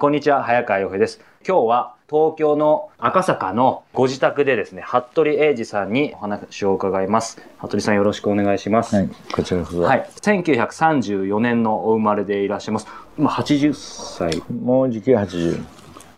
[0.00, 1.20] こんにちは、早川洋平です。
[1.44, 7.42] 今日は東京の赤坂のご自宅でですね、服部英二さんにお話を伺います。
[7.58, 8.94] 服部さんよろしくお願いします。
[8.94, 9.80] はい、こちらこそ。
[9.80, 10.08] はい。
[10.20, 12.86] 1934年のお生まれでいらっしゃいます。
[13.18, 14.40] 今80歳。
[14.54, 15.64] もうじき80。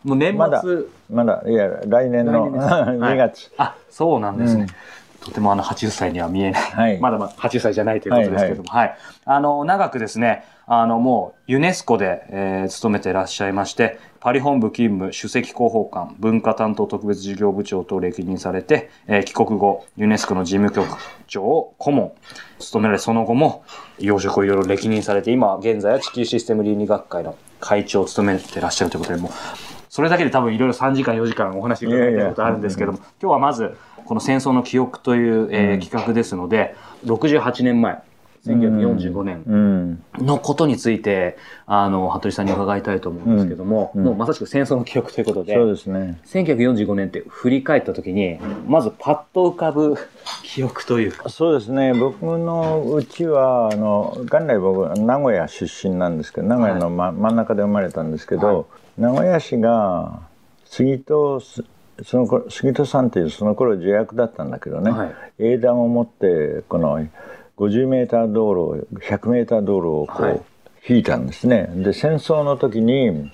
[0.04, 0.38] もう年末。
[0.38, 0.62] まだ、
[1.08, 2.66] まだ、いや、来年の来年です
[3.00, 3.52] 2月。
[3.56, 4.64] あ、そうなんですね。
[4.64, 4.68] うん
[5.24, 6.62] とてもあの80歳には見えない。
[6.62, 6.98] はい。
[6.98, 20.86] まだまだ80歳じゃないということですけれども、はい、あの、長くですね、あの、もうユネスコで、えー勤めていらっしゃいまして、パリ本部勤務、首席広報官、文化担当特別事業部長と歴任されて、えー帰国後、ユネスコの事務局
[21.26, 22.12] 長を顧問、
[22.58, 23.64] 務められ、その後も、
[23.98, 29.32] 要職をいろいろ歴任されて、今現在は地球システム倫理学会の会長を務めていらっしゃるということで、もう、
[29.90, 33.76] それだけで多分いろいろ3時間4時間お話伺ってることあるんですけども、今日はまず、
[34.10, 36.74] この戦争の記憶という、えー企画ですので、
[37.04, 38.02] 68年前、
[38.44, 40.02] 1945年うん。
[40.18, 44.02] のことについて、あの、服部さんに伺いたいと思うんですけども、うん。
[44.02, 46.20] もうまさしく戦争の記憶ということで、そうですね。
[46.26, 49.94] 1945年って振り返った時に、まずパッと浮かぶ
[50.42, 51.94] 記憶というか、そうですね。
[51.94, 58.66] 僕のうちは、あの、元来僕、名古屋出身なんですけど、名古屋の、ま真ん中で生まれたんですけど、
[58.98, 60.18] 名古屋市が、
[60.64, 61.64] 杉戸す、
[62.04, 65.14] その頃、杉戸さんっていうその頃助役だったんだけどね、はい。
[65.38, 67.06] 英断を持って、この
[67.56, 70.40] 50メーター道路、100メーター道路をこう、はい。
[70.88, 71.70] 引いたんですね。
[71.74, 73.30] で、戦争の時に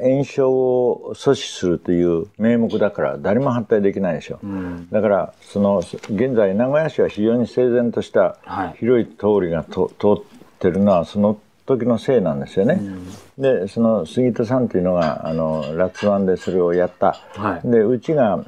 [0.00, 4.38] 炎症を阻止するという名目だから誰も反対できないでしょ。
[4.42, 4.88] うん。
[4.90, 8.76] だからその現在名古屋市は非常に整然としたはい。
[8.78, 10.24] 広い通りがと通っ
[10.58, 12.80] てるのはその時のせいなんですよね。
[13.38, 17.20] でその杉田さんっていうのがあのラツワンでそれをやった。
[17.34, 18.44] はいでうちが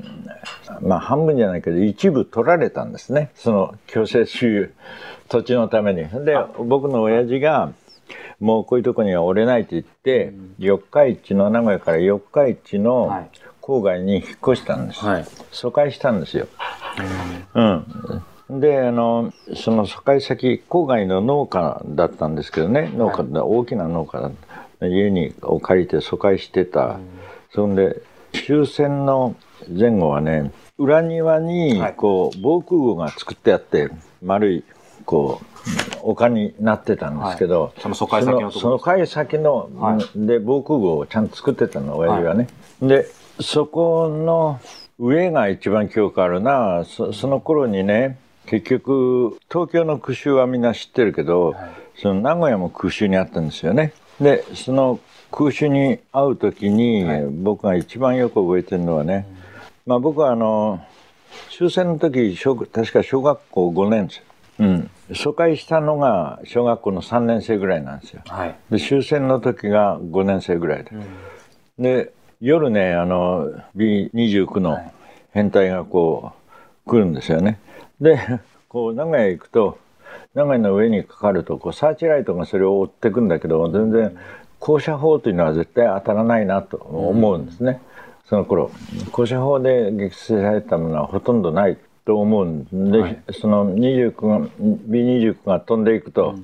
[0.81, 4.75] まあ半分じゃないけど一部取られたんですねその強制収有
[5.29, 6.09] 土地のために。
[6.25, 7.73] で僕の親父が
[8.41, 13.31] もうこういうとこには折れないと言って、四日市の名古屋から四日市のはい
[13.69, 15.05] 郊外に引っ越したんです。
[15.05, 15.27] はい。
[15.53, 16.49] 疎開したんですよ。
[17.55, 17.85] うん。
[18.51, 24.33] で、あの、その疎開先、郊外の農家だったんですけどね、農家だ、大きな農家だっ
[24.81, 24.87] た。
[24.87, 26.99] 家にを借りて疎開してた。
[27.53, 28.01] そんで、
[28.47, 29.35] 終戦の
[29.69, 33.91] 前後はね、裏庭にはい、こう、防空壕が作ってあって、
[34.23, 34.65] 丸い、
[35.05, 35.47] こう、
[36.03, 42.49] 丘になってたんですけど、いその疎開先のその疎開先の、はいで、防空壕をちゃんと作ってたの、親父はね。
[42.81, 43.07] で、
[43.41, 44.61] そこの
[44.99, 46.85] 上が一番記憶あるな。
[46.87, 48.19] そその頃にね、
[48.51, 51.55] 結局、東京の空襲はみんな知ってるけど、
[51.97, 53.93] その名古屋も空襲にあったんですよね。
[54.21, 55.01] で、その
[55.31, 57.05] 空襲に会う時に、
[57.43, 59.27] 僕が一番よく覚えてるのはね、
[59.85, 60.83] まあ僕はあの、
[61.51, 64.23] 終戦の時、小確か小学校5年生。
[64.65, 64.91] うん。
[65.15, 68.23] 疎開したのが小学校の3年生ぐらいなんですよ。
[68.27, 68.57] はい。
[68.71, 70.91] で終戦の時が5年生ぐらいで、
[71.79, 74.79] で夜ねあの B29 の
[75.33, 76.33] 編隊がこ
[76.87, 77.59] う来るんですよね
[78.01, 79.79] でこう名古屋行くと
[80.35, 84.17] 名古屋の上にかかるとこうサーチライトがそれを追ってくんだけど全然
[84.59, 87.81] 降射砲というのは絶対当たらないなと思うんですね、
[88.29, 88.71] その頃
[89.13, 93.23] 降射砲で撃墜されたものはほとんどないと思うんで、はい。
[93.39, 96.37] その29が B29 が飛んでいくと、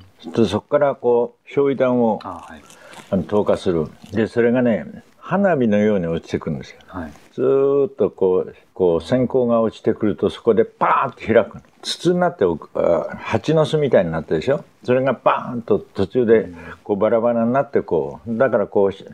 [0.49, 2.63] そこからこう焼夷弾をあはい。
[3.11, 3.89] あの投下する。
[4.13, 4.87] でそれがね
[5.19, 6.81] 花火のように落ちてくるんですよ。
[6.87, 7.13] はい。
[7.35, 7.43] ず
[7.87, 14.65] っとこうこう閃光が落ちてくるとそこでパーンと開く筒になっておくあ蜂の巣みたいになってるでしょ？
[14.85, 16.49] それがバーンと途中で
[16.85, 19.05] こうバラバラになってこうだからこうし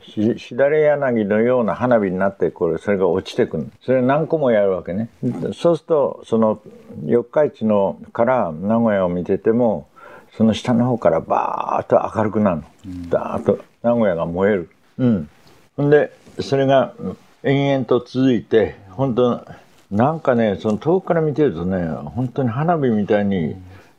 [0.55, 5.09] だれ柳のような花火になってこれそれが落ちてくるそれ何個もやるわけね
[5.55, 6.61] そうするとその
[7.07, 9.89] 四日市のから名古屋を見てても
[10.37, 12.65] その下の方からバーッと明るくなるの。
[13.09, 14.71] ダーッと名古屋が燃える。
[14.99, 15.91] うん。
[15.91, 19.45] で、それがうん延々と続いて、本当
[19.91, 23.57] なんかね、その遠くから見てるとね、本当に花火みたいに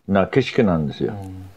[0.08, 1.14] な景色なんですよ。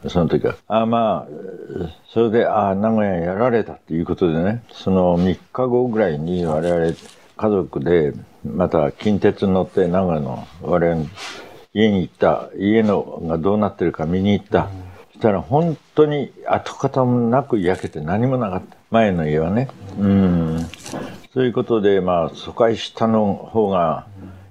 [0.09, 0.57] その時は。
[0.69, 6.95] あまあ、それで、ああ、名古屋やられたっていうことでね、その3日後ぐらいに我々
[7.37, 8.13] 家族で、
[8.45, 11.09] また近鉄に乗って名古屋の我々の
[11.73, 14.69] 家に行った家のがどうなってるか見に行った、
[15.13, 18.77] そしたら本当に跡形もなく焼けて何もなかった。
[18.91, 19.69] 前の家はね。
[19.99, 20.67] うん
[21.35, 24.07] そういうことでまあ疎開したの方が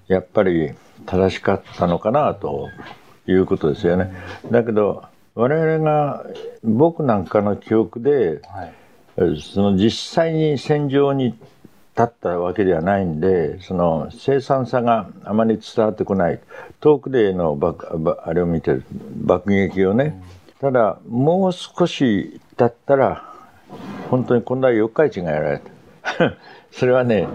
[0.09, 0.73] やっぱり
[1.05, 2.67] 正しかったのかなと
[3.25, 4.13] いうことですよね。
[4.51, 6.25] だけど我々が
[6.61, 8.73] 僕なんかの記憶ではい。
[9.41, 11.37] その実際に戦場に立
[12.01, 16.39] ったわけではないんでその凄惨さがあまり伝わってこない。
[16.81, 17.87] 遠くでの爆
[18.25, 18.83] あれを見てる
[19.21, 20.21] 爆撃をね。
[20.59, 23.23] ただもう少しだったら
[24.09, 25.73] 本当に今度は四日市がやられた。
[26.73, 27.27] それはね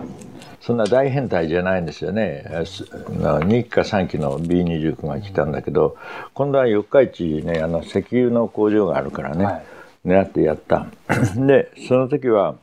[0.60, 2.44] そんな大変態じゃないんですよね。
[2.50, 5.96] 2期か3期の B29 が来たんだけど
[6.34, 10.88] 今度は四日市ねあの石油の工場があるからね、はい、狙ってやった。
[11.38, 12.56] でその時は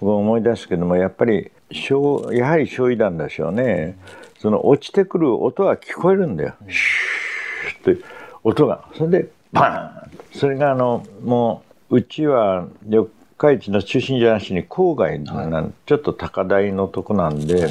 [0.00, 1.52] 僕思い出すけどもやっぱり
[2.32, 3.96] やはり焼夷弾でしょうね。
[4.38, 8.04] その落ちてくる音は聞こえるんだよ、シューって
[8.42, 8.84] 音が。
[8.94, 13.08] それでバーンそれがあのもううちは四
[13.50, 17.68] 日市の中心じゃなしに郊外な、ちょっと高台のとこなんで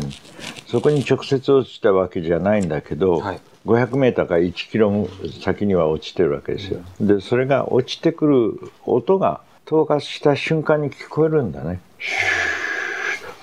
[0.68, 5.08] そこに直接落ちたわけじゃないんだけど、はい、500メーターか1キロ
[5.42, 6.82] 先には落ちてるわけですよ。
[7.00, 11.80] でそれが落ちてくる音が投下した瞬間に聞こえるんだね。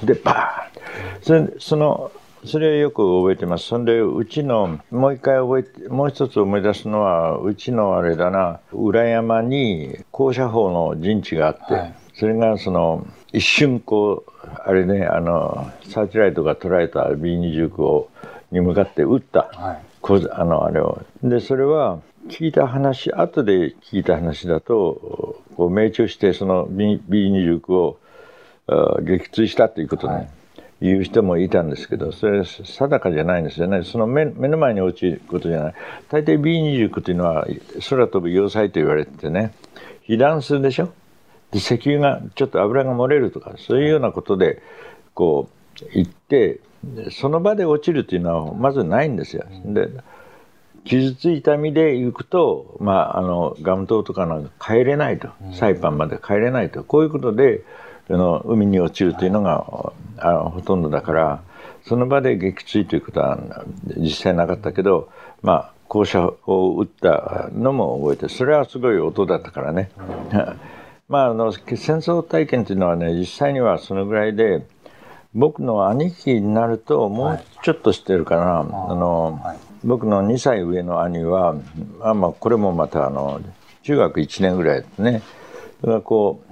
[0.02, 2.10] でバーンそれその
[2.44, 3.66] それはよく覚えてます。
[3.66, 14.30] そんで、うちの、もう一回覚えて、もう一つ思い出すのは、うちのあれだな、裏山に高射砲の陣地があって、はい、それがその、一瞬こう、
[14.64, 18.10] あれね、あの、サーチライトが捉えた B29 を、
[18.50, 19.50] に向かって撃った。
[19.52, 21.02] はい、こあの、あれを。
[21.22, 27.98] で、それは、聞いた話、後で聞いた話だと、こう命中してその B B29 を
[29.02, 30.14] 撃墜したということね。
[30.14, 30.28] はい
[30.80, 33.82] 言う人もいたんですけど、それ定かじゃないんですよね。
[33.82, 35.74] その目目の前に落ちることじゃない。
[36.08, 37.48] 大抵 B29 というのは
[37.90, 39.54] 空飛ぶ要塞と言われててね、
[40.02, 40.90] 被弾するでしょ？
[41.52, 44.62] で、石油が、ちょっと油が漏れるとか、そういうようなことで、
[45.14, 45.48] こ
[45.82, 46.60] う、行って、
[47.10, 49.44] その場で落ちるというのはまずないんですよ。
[49.64, 49.88] で、
[50.84, 55.28] 傷ついた身で行くと、まあ、あの、ガム島とかの帰れないと。
[55.52, 56.84] サイパンまで帰れないと。
[56.84, 57.62] こういうことで、
[58.16, 61.42] の海に落ちるというのが、あほとんどだから
[61.84, 63.38] その場で撃墜ということは
[63.96, 65.10] 実際なかったけど
[65.42, 69.90] まあ校舎を撃ったのも覚えてそれはすごい音だったからね。
[71.08, 74.66] まあ、あの戦争体験というのはね実際にはそのぐらいで
[75.34, 81.54] 僕の兄貴になるともうちょっと知ってるかな、はい、あの、はい、僕の2歳上の兄は
[82.02, 83.40] あ、まあ、これもまたあの
[83.82, 85.22] 中学1年ぐらいですね。
[85.80, 86.42] だからこ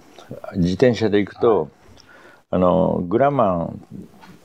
[0.55, 1.69] う自転車で行くと、
[2.51, 3.85] あのグラマン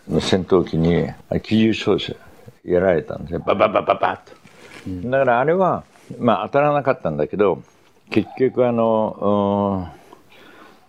[0.09, 1.07] の戦闘機に
[1.43, 2.15] 機銃照射
[2.65, 4.35] やられたんですよバババババッと、
[4.87, 5.83] うん、だからあれは
[6.19, 7.63] まあ当たらなかったんだけど
[8.09, 9.87] 結局あの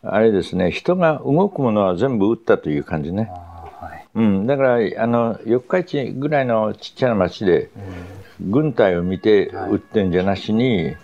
[0.03, 3.31] あれですね人が動くものは全部撃ったという感じね、
[3.81, 7.71] はい、うん、だからあの四日市ぐらいのちっちゃな町で、
[8.41, 10.97] 軍隊を見て撃ってんじゃなしに、はい、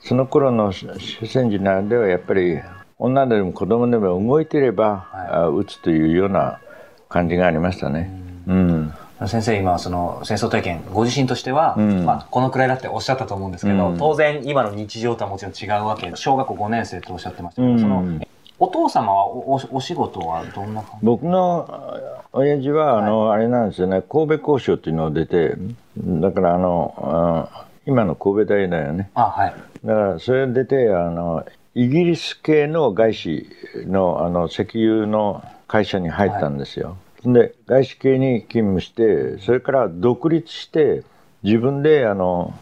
[0.00, 0.88] その頃の主
[1.26, 2.60] 戦時ならではやっぱり
[2.98, 6.60] 女でも子供でも動いてれば、はい、打つというような
[7.08, 8.10] 感じがありましたね。
[8.46, 18.20] うん、うん、先生今その戦争体験ご自身としては、うん、まあ、このくらいだっておっしゃったと思うんですけど、うん、当然今の日常とはもちろん違うわけで小学校5年生とおっしゃってましたけど、その
[18.62, 21.06] お父様はおお仕事はどんな感じ？
[21.06, 21.98] 僕の
[22.32, 24.02] 親父はあの、はい、あれなんですよね。
[24.02, 25.56] 神戸交渉っていうのを出て
[25.96, 27.48] だからあの
[27.86, 29.10] 今の神戸大だよね。
[29.14, 29.54] あ、はい、
[29.84, 33.48] だからそれ出てあのイギリス系の外資
[33.86, 36.98] のあの石油の会社に入ったんですよ。
[37.24, 41.02] はい、で外資系に勤務してそれから独立して
[41.42, 42.52] 自分であの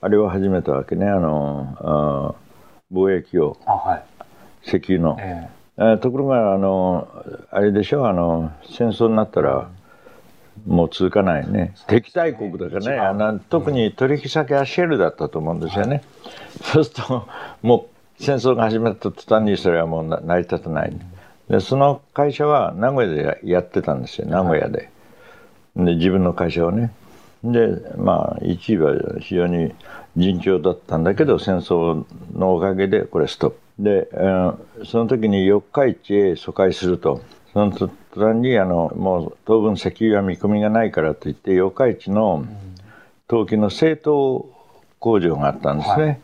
[0.00, 1.08] あれを始めたわけね。
[1.08, 2.34] あのあ
[2.92, 4.11] 貿易を、はい、
[4.64, 5.16] 石油の。
[5.20, 7.08] えー、ところがあの
[7.50, 8.06] あれでしょ？
[8.08, 9.70] あの戦争になったら。
[10.66, 16.02] もう続かないね敵対国だからねあの特に取引先はシェルだったと思うんですよね、はい、
[16.62, 17.26] そうすると
[17.62, 17.88] も
[18.20, 20.92] う戦争が始まった途端にそれはもう成り立たない。
[21.48, 24.90] でその会社は名古屋でやってたんですよ名古屋で。
[25.74, 26.92] で自分の会社をね。
[27.44, 29.74] でまあ一位は非常に
[30.16, 33.58] 順調だったんだけど戦争のおかげでこれストップ。
[33.78, 37.20] で、えー、その時に四日市へ疎開すると。
[37.52, 42.46] その途端にあのもう当分石油は見込みがないからといって四日市の
[43.28, 44.50] 陶器の製陶
[44.98, 46.04] 工場があったんですね。
[46.04, 46.20] はい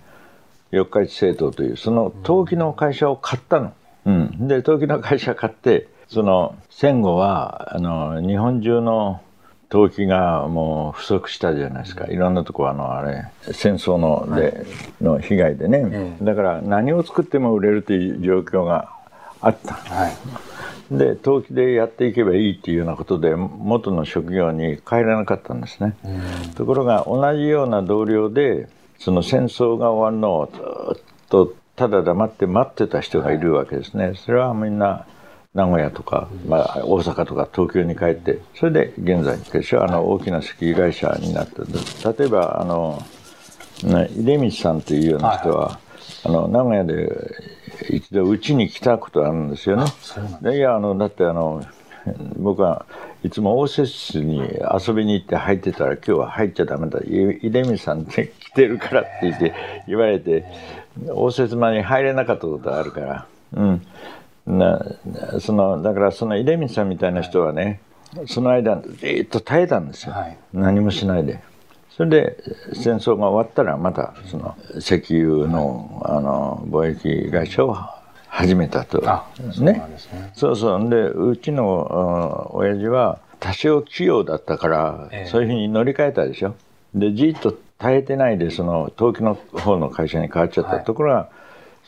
[0.70, 3.72] 四日市製陶というその陶器の会社を買ったの。
[4.04, 9.20] うん、で陶器の会社買ってその戦後はあの日本中の
[9.68, 12.06] 陶器がもう不足したじゃないですか。
[12.06, 14.64] いろんなとこあのあれ戦争ので、
[15.00, 18.88] の被害でね、だから何を作っても売れるという状況が
[19.40, 25.94] あった、はい、で陶器でやっていけばいいっていうようなことで元の職業に帰らなかったんですね、
[26.56, 30.46] ところが同じような同僚でその戦争が終わるのを
[30.96, 34.14] ずっとただ黙って待ってた人がいるわけですね。
[34.16, 35.06] それはみんな
[35.59, 41.62] 名古屋とか、まあ、大阪とか東京に帰ってそれで現在でしょあの大きな石油会社になって
[42.19, 43.03] 例えばあの
[43.83, 45.79] 出光さんというような人は、はい、
[46.27, 47.11] あの名古屋で
[47.91, 49.85] 一度うちに来たことあるんですよね。
[50.43, 51.65] でいやあのだってあの
[52.37, 52.87] 僕は
[53.25, 57.00] いつも応接室に遊びに行って入ってたら今日は入っちゃダメだ。
[57.00, 59.55] 出水さんって来てるからって言って
[59.88, 60.45] 言われて
[61.09, 63.27] 応接間に入れなかったことあるから。
[63.55, 63.87] うん
[64.49, 64.81] な
[65.40, 67.81] そのだからその出水さんみたいな人はね、
[68.26, 71.40] その間ずっと耐えたんですよ、はい、何もしないで。
[71.90, 72.37] それで
[72.75, 77.76] 戦争が終わったらまたその石油の,、あの貿易会社を
[78.28, 79.00] 始めたと。
[79.62, 79.83] ね。
[80.33, 86.55] そうそうでうちの親父は多少器用だったから、そういうふうに乗り換えたでしょ。
[86.95, 91.28] でじっと耐えてないでその陶器の方の会社に変わっちゃった、はい、ところが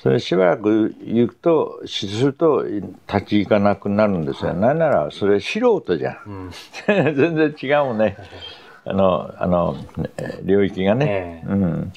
[0.02, 6.50] それしばらく行くとすると立ち行かなくなるんですよ、はい、なんならそれ素人じゃん、うん、
[7.14, 8.16] 全然違うもんね。
[8.87, 9.76] あのあの
[10.42, 11.92] 領域がね、えー、うん、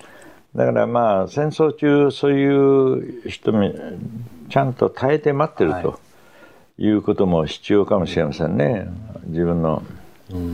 [0.54, 3.72] だからまあ戦争中そういう人も
[4.50, 5.98] ちゃんと耐えて待ってると
[6.78, 8.90] いうことも必要かもしれませんね。
[9.28, 9.82] 自分の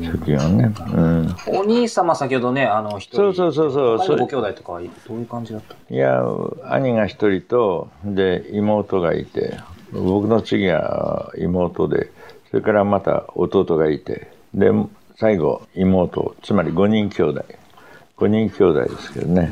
[0.06, 3.34] 職業ね、うん、お兄様先ほどねあの一人。
[3.34, 4.18] そうそうそうそう。
[4.18, 5.76] ご兄弟とかはどういう感じだった？
[5.94, 6.24] いや
[6.66, 9.58] 兄が一人とで妹がいて。
[9.92, 12.12] 僕の次は妹で
[12.52, 14.32] それからまた弟がいて。
[14.54, 14.72] で
[15.18, 17.44] 最後妹つまり5人兄弟。
[18.18, 19.50] 5人兄弟ですけどね、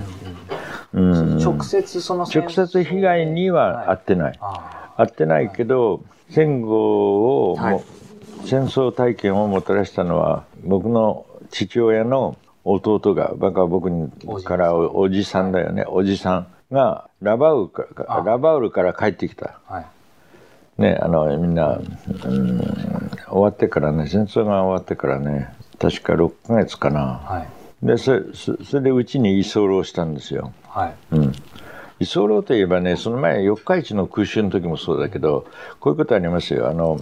[0.93, 7.83] うん、直接その直接被害には遭ってない、はい、遭ってないけど戦後をも、はい
[8.45, 14.09] 戦争体験をもたらしたのは僕の父親の弟が僕
[14.43, 15.51] からおじさん。
[15.51, 15.85] だよね。
[15.87, 19.81] おじさんがラバウルからラバウルから帰ってきた、は
[20.77, 22.59] い、ねあのみんな、うん、
[23.27, 27.47] 終わってからね戦争が終わってからね確か6ヶ月かな、は
[27.83, 30.95] い、でそれそれでうちに居候したんですよ、はい。
[31.11, 31.33] うん、
[31.99, 35.47] 居候といえばねその前四日市の空襲の時もそうだけど
[35.79, 36.69] こういうことありますよ。
[36.69, 36.99] あの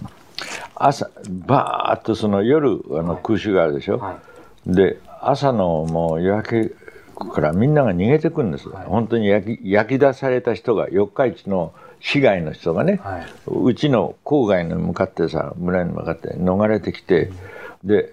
[0.74, 1.10] 朝
[1.46, 4.18] バーッとその夜あの空襲があるでしょ、は
[4.66, 6.72] い、で朝のもう夜明け
[7.14, 17.30] からみんなが逃げてくるんです、はい、本当に焼き焼き出された人が四日市の市外の人がね、はい、うちの郊外に向かってさ村に向かって逃れてきて、
[17.82, 18.12] うん、で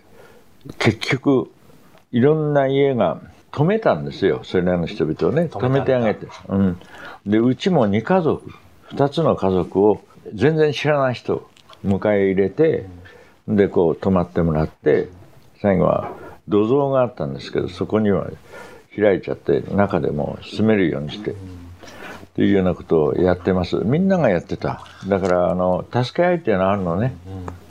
[0.79, 1.51] 結局
[2.11, 4.41] いろんな家が止めたんですよ。
[4.43, 6.79] それらの人々をね止めてあげて、うん、
[7.25, 8.49] でうちも2家族
[8.91, 10.01] 2つの家族を
[10.33, 11.47] 全然知らない人
[11.85, 12.85] 迎え入れて
[13.47, 15.09] でこう泊まってもらって
[15.61, 16.11] 最後は
[16.47, 18.27] 土蔵があったんですけどそこには
[18.95, 21.35] 開いちゃって中でも住めるようにしてっ
[22.35, 23.77] ていうようなことをやってます。
[23.77, 24.85] みんながやってた。
[25.07, 27.15] だからあの助け合いっていうのはあるのね、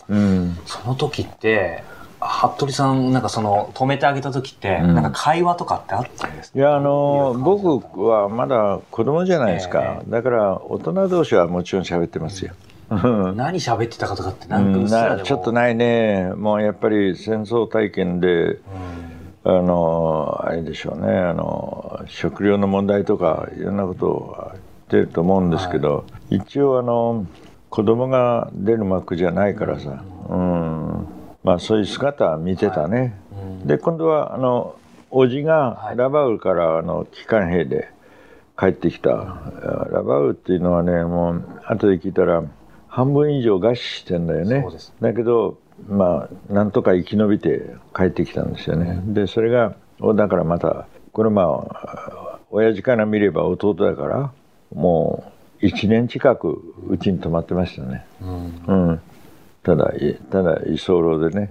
[0.09, 1.83] うん、うん、その時って
[2.21, 6.59] 服部さんなんかその止めてあげた時って、うん、なんか会話とかってあったんですか？
[6.59, 12.55] いやあの僕はまだ子供じゃないですか、えー、だから大人同士はもちろん喋ってますよ、
[13.35, 16.33] 何喋ってたかとかってなんかちょっとないね。
[16.37, 18.59] もうやっぱり戦争体験で、
[19.45, 21.13] あのあれでしょうね。
[21.13, 27.27] あの食料の問題とかいろんなことを言ってると思うんですけど、はい、一応あの
[27.71, 31.07] 子供が出る幕じゃないからさ、うん、
[31.43, 32.99] まあそういう姿は見てたね、
[33.35, 33.43] はい。
[33.43, 34.77] うん、で今度はあの
[35.11, 37.91] 叔父がラバウルからあの機関兵で
[38.59, 39.11] 帰ってきた、
[39.91, 42.45] ラバウルっていうのはねもう後で聞いたら
[42.93, 44.67] 半分以上餓死してんだよね。
[45.01, 45.59] だけど
[45.89, 49.75] まあなんとか生き延びて帰ってきたんですよね、でそれが
[50.15, 54.33] だからまたこれまあ親父から見れば弟だから
[54.75, 55.33] も
[55.63, 59.01] う1年近くうちに泊まってましたね、うん、うん、
[59.63, 59.93] ただ
[60.31, 61.51] ただ居候でね、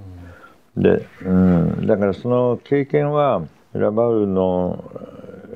[0.76, 3.42] うん、で、うん、だからその経験は
[3.74, 4.92] ラバウルの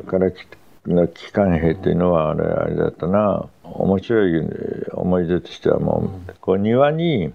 [0.08, 0.48] から来
[0.88, 4.48] の機関兵っていうのはあれあれだったな面白い
[4.94, 7.34] 思い出としてはもう、こう庭に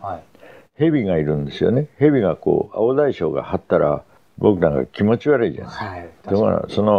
[0.77, 1.89] 蛇がいるんですよね。
[1.99, 4.03] 蛇がこう青大将が張ったら
[4.39, 6.97] 僕なんか気持ち悪いじゃない、はい、だからその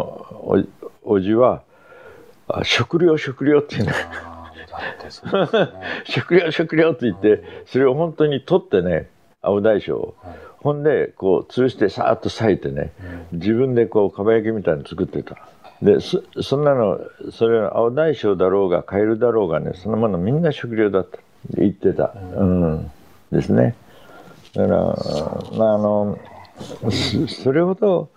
[1.04, 1.64] おおじは
[2.64, 3.94] 「食料食料」って言うの
[6.06, 9.10] 食料食料って言ってそれを本当に取ってね
[9.42, 12.94] 青大将を、はい、ほんでこう吊るしてさーっと裂いてね、
[13.32, 15.38] 自分でこうかば焼きみたいに作ってた。
[15.82, 17.00] でそそんなの
[17.32, 21.18] それは青大将だろうがカエルだろうがねそのものみんな食料だった
[21.56, 22.92] 言ってた、うん、うん、
[23.32, 23.76] ですね。
[24.54, 24.78] だから
[25.58, 26.20] まああの
[27.28, 28.10] それほど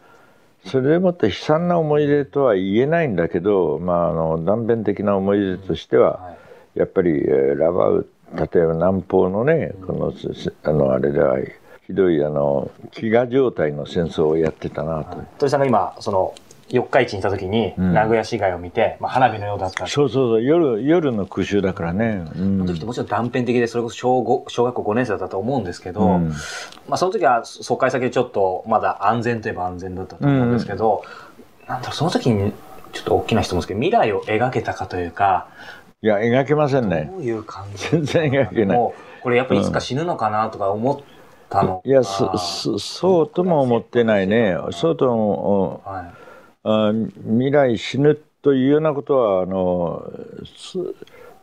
[0.67, 6.37] それでもって悲惨な思い出とは言えないんだけど、まあ、あの断片的な思い出としては、
[6.75, 10.13] やっぱりラバウ例えば南方のねこの
[10.65, 11.39] あのあれでは
[11.87, 15.23] ひどいあの飢餓状態の戦争をやってたなと。
[15.39, 16.35] 鳥さんが今その
[16.69, 19.87] 四日市にいた時に、名古屋市街を見て、まあ、花火のようだった。
[19.87, 20.43] そうそうそう。
[20.43, 26.29] 夜夜の空襲だからね、うん、その時ってもちろん断片的でそれこそ小小学校5年生だったと思うんですけど、うん、
[26.89, 31.05] まあ、その時は疎開先でちょっとまだ安全といえば安全だったと思うんですけど、
[31.63, 32.53] うん、なんだろうその時に
[32.93, 35.49] ちょっと大きな質問ですけど未来を描けたかというか
[36.03, 37.11] いや描けませんね。
[37.11, 37.89] どういう感じ？
[37.91, 38.79] 全然描けない。
[39.23, 41.01] これやっぱりいつか死ぬのかなとか思っ
[41.49, 44.57] たのいやそそうとも思ってないね。
[44.73, 46.24] そうとも、はい
[46.65, 46.93] あ
[47.29, 50.11] 未来死ぬというようなことはあの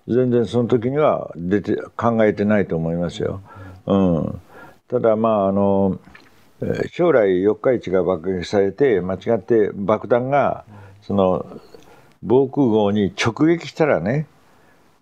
[0.08, 3.42] 全然その時には出て考えてないと思いますよ。
[3.86, 4.42] うん、
[4.88, 6.00] ただまああの
[6.92, 10.66] 将来四日市が爆撃されて間違って爆弾が
[11.02, 11.46] その
[12.22, 14.28] 防空壕に直撃したらね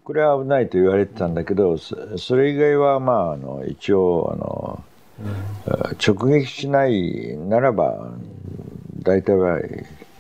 [0.04, 4.84] これは危ないと言われてたんだけどそれ以外はまああの一応あの、
[6.04, 8.10] 直撃しないならば
[9.04, 9.60] 大体は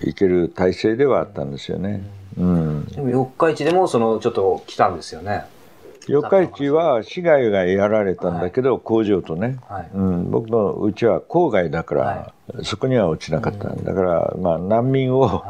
[0.01, 2.03] いける体制ではあったんですよね。
[2.37, 5.45] うん、でも四日市でもそのちょっと来たんですよね。
[6.07, 15.43] 四日市は市街がやられたんだけど、はい、工場とね、はい、うん、僕のうちは郊外だから、はい、そこには落ちなかった、うん、だからまあ難民を、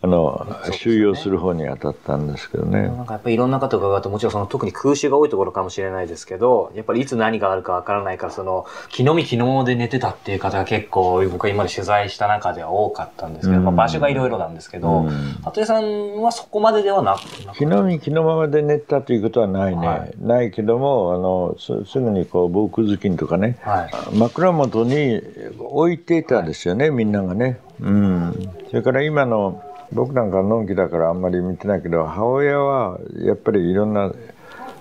[0.00, 2.82] あの、収容する方に当たったんですけどね。
[2.82, 17.20] なんかやっぱりいろんな方が伺うと、もちろんその特に空襲が多いところかもしれないですけど、やっぱりいつ何があるかわからないから、その、気のみ気ので寝てたっていう方が結構、僕は今まで取材した中では多かったんですけど、うん、まあ場所がいろいろなんですけど、うん、さんはそこまでではなく
[17.56, 19.88] 気のみ気のままで寝たということはないね。
[19.88, 25.20] はい、ないけども、あの、すすぐにこう、防空頭巾とかね、はい、枕元に
[25.58, 27.58] 置いていたんですよね、はい、みんながね。
[27.80, 28.50] うん。
[28.68, 34.12] それから今の、僕なんかのんきだからあんまり見てないけど母親はやっぱりいろんな、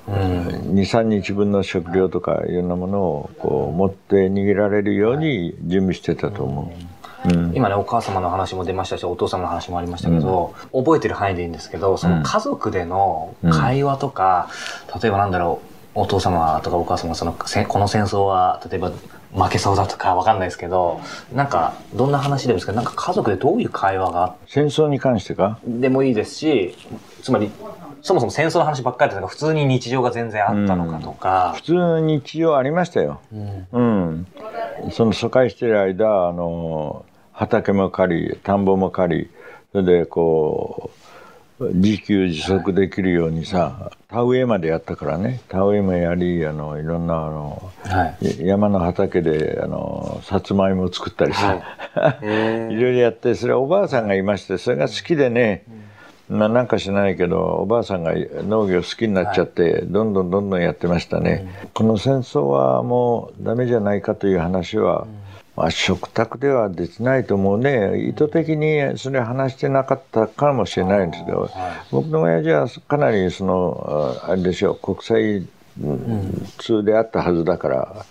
[0.08, 6.98] 23日分の食料とかいろんなものをこう持って逃げられるように準備してたと思う。
[7.26, 14.50] うん、今ねお母様の話も出ましたしお父様の話もありましたけど、うん、覚えてる範囲でいいんですけどその家族での会話とか、
[14.94, 15.60] うん、例えばなんだろ
[15.96, 18.92] うお父様とかお母様そのこの戦争は例えば
[19.34, 21.02] 負けそうだとかわかんないですけど、
[21.34, 24.36] なんか、どんな話でもいいですけど、なんか家族でどういう会話が？
[24.48, 25.60] 戦争に関してか？
[25.66, 26.76] でもいいですし、
[27.22, 27.52] つまり、
[28.02, 31.50] そもそも戦争の話ばっかりだったか、普通に日常が全然あったのかとか。
[31.50, 33.20] うん、普通の日常ありましたよ。
[33.34, 33.68] うん。
[33.72, 34.28] うん、
[34.92, 39.32] その疎開してる間、あの、畑も借り、田んぼも借り、
[39.74, 41.07] それでこう、
[41.60, 45.42] 自給自足できるようにさ、田植えまでやったからね。
[45.48, 51.60] 田植えもやりあのいろんなあの、はい、山の畑であのさつまいも作ったりさ、
[51.94, 55.64] はい、 いろいろやってそれはおばあさんがいましてそれが好きでね、
[56.30, 65.27] まあ、なんかしないけどおばあさんが農業好きになっちゃって、はい、どんどんどんどんやってましたね、うん、この戦争はもうダメじゃないかという話は、うん
[65.58, 68.08] まあ、食卓ではできないと思うね。
[68.08, 71.52] 意図的にそれ話してなかったかもしれないんですけど、はい、
[71.92, 75.48] 僕の親父はかなりそのあれでしょう国際
[76.60, 78.06] 通であったはずだから、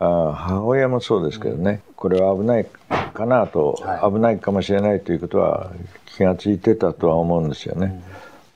[0.00, 2.66] あ母親もそうですけどね、これは危ない
[3.14, 5.72] かなと、はい、危ないかもしれないということは
[6.04, 8.02] 気が付いてたとは思うんですよね。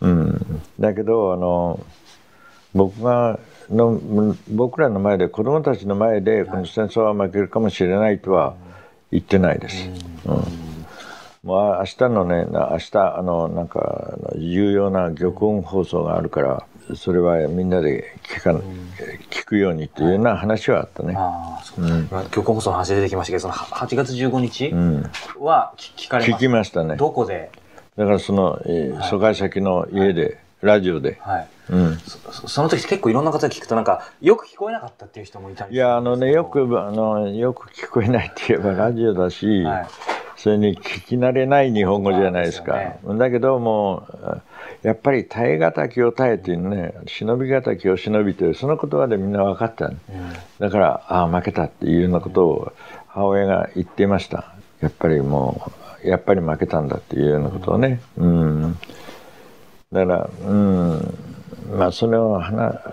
[0.03, 1.81] うん、うん、だけどあの
[2.75, 3.39] 僕が
[3.71, 8.55] の僕らの前で子供たちの前でこの戦争は負けるかもしれないとは
[9.11, 9.89] 言ってないです。
[10.27, 18.51] うん、もう明日のね明日あのなんか重要な玉音放送があるからそれはみんなで聞か、
[19.31, 21.15] 聞くようにっていうような話はあったね。
[21.17, 24.73] あうん、玉音放送の話出てきましたけどその8月15日
[25.39, 26.97] は聞かれま聞きましたね。
[26.97, 27.51] どこで？
[27.97, 31.19] だからその、えー、疎開先の家で、ラジオで。
[31.21, 39.87] はいうん、そその時結構いろんな方聞くとなんかよく聞こえなかったっていう人もいたりいやあのねよくあのよく聞こえないって言えばラジオだし、はい、
[40.37, 42.75] それに聞き慣れない日本語じゃないですか。
[42.77, 44.05] ね、だけども
[44.83, 49.97] やっぱり耐え難きを耐えてね忍び難きを忍びというその言葉でみんな分かった、うん、
[50.59, 52.73] だからああ負けたっていうようなことを
[53.07, 54.55] 母親が言っていました。
[54.81, 55.71] やっぱりも
[56.05, 58.79] うやっぱり負けたんだっていうようなことをね、うん、うん、
[59.93, 61.30] だからうん
[61.73, 62.43] まあそれを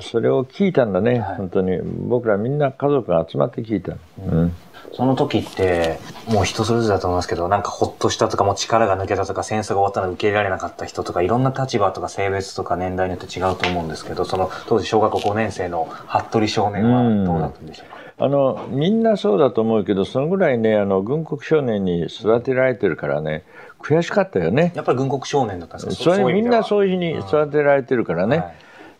[0.01, 1.79] それを聞いたんだね、はい、本当に。
[2.07, 4.55] 僕らみんな家族が集まって聞いた、うん、
[4.93, 23.43] その時ってもう人それぞれだと思いますけどなんかほっとしたとかもう力が抜けたとか戦争が終わったの受け入れられなかった人とかいろんな立場とか性別とか年代によって違うと思うんですけどその当時小学校5年生の服部少年はどうだったんでしょうか、うん、あのみんなそうだと思うけどそのぐらいねあの軍国少年に育てられてるからね
[23.79, 24.71] 悔しかったよね。
[24.75, 26.15] やっぱり軍国少年だったんですか？
[26.15, 28.55] それみんなそういうふうに育てられてるからね、はい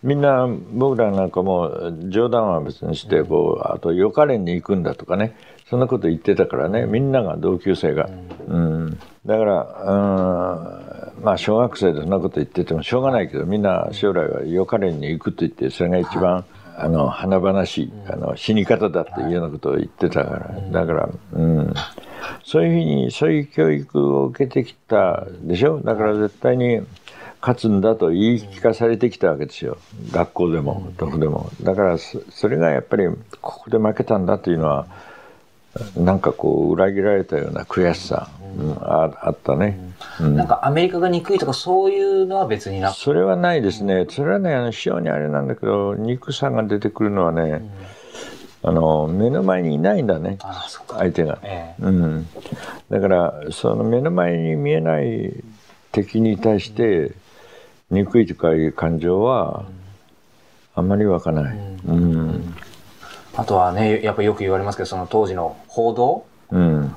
[0.08, 5.36] みんな僕らなんかも冗談は別にしてこうあと予科練に行くんだとかね。
[5.70, 6.86] そんなこと言ってたからね。
[6.86, 8.10] みんなが同級生が、
[8.48, 11.24] うん、だからうん。
[11.24, 16.46] まあ小学生でそんなこと言っててもしょうがないけどみんな将来はヨカレンに行くと言ってそれが一番、
[16.78, 21.74] あの華々しいあの死に方だっていうようなことを言ってたから、だから、うん、
[22.46, 25.82] そういうふうにそういう教育を受けてきたでしょ？
[25.82, 26.82] だから絶対に
[27.42, 29.78] 勝つんだと言い聞かされてきたわけですよ。
[30.12, 31.50] 学校でもどこでも。
[31.62, 33.08] だからそれがやっぱり
[33.42, 34.88] ここで負けたんだというのは
[35.96, 39.80] なんかこう裏切られたような悔しさ、うん、ああったね、
[40.20, 44.08] うん、なんかアメリカが憎いとかそういうのは別になそれはないですね。
[44.10, 47.62] それはねあの非常にあれなんだけど憎さが出てくるのはね、
[48.64, 50.40] あの目の前にいないんだね
[50.88, 52.28] 相手が、ええ、うん、
[52.90, 55.34] だからその目の前に見えない
[55.92, 57.12] 敵に対して
[57.90, 59.66] 憎いとかいう感情は
[60.76, 62.56] あんまり湧かない、うん、うん、
[63.36, 66.96] あとはねやっぱよく言われますけどその当時の報道、うん。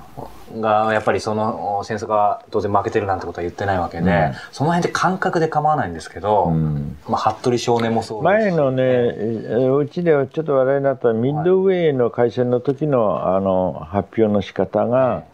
[0.58, 15.24] がやっぱりその戦争が当然負けてるなんてことは言ってないわけで、うん、その辺で感覚で構わないんですけど、うん、まあ、服部少年もそう前のねうちではちょっと話題になったミッドウェイの開戦の時のあの発表の仕方が、はい、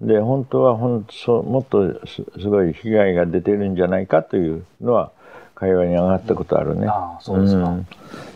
[0.00, 5.12] で本当は本当もっとすごい被害が出てるんじゃないかというのは
[5.54, 6.86] 会話に上がったことあるね。
[6.88, 7.76] あそうですか、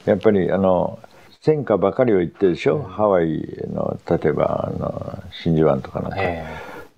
[0.04, 0.98] やっぱりあの
[1.40, 3.42] 戦火ばかりを言ってるでしょ、うん、ハワイ
[3.72, 6.16] の例えばあの真珠湾とかなんか、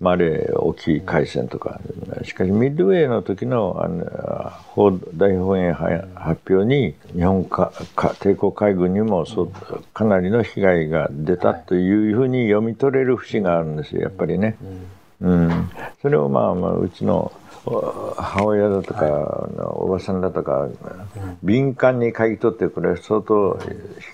[0.01, 1.79] マレー沖海戦とか、
[2.23, 5.71] しかしミッドウェーの時のあの大本営
[6.15, 7.71] 発表に日本か
[8.19, 9.51] 抵抗海軍にもそ
[9.93, 14.57] かなりの被害が出たというふうに読み取れる節があるんですよやっぱりね。
[15.21, 15.69] うん、
[16.01, 17.31] それをまあ、まあ、うちの
[17.63, 20.67] 母親だとか、はい、おばさんだとか、
[21.43, 23.59] 敏感に嗅ぎ取ってこれ相当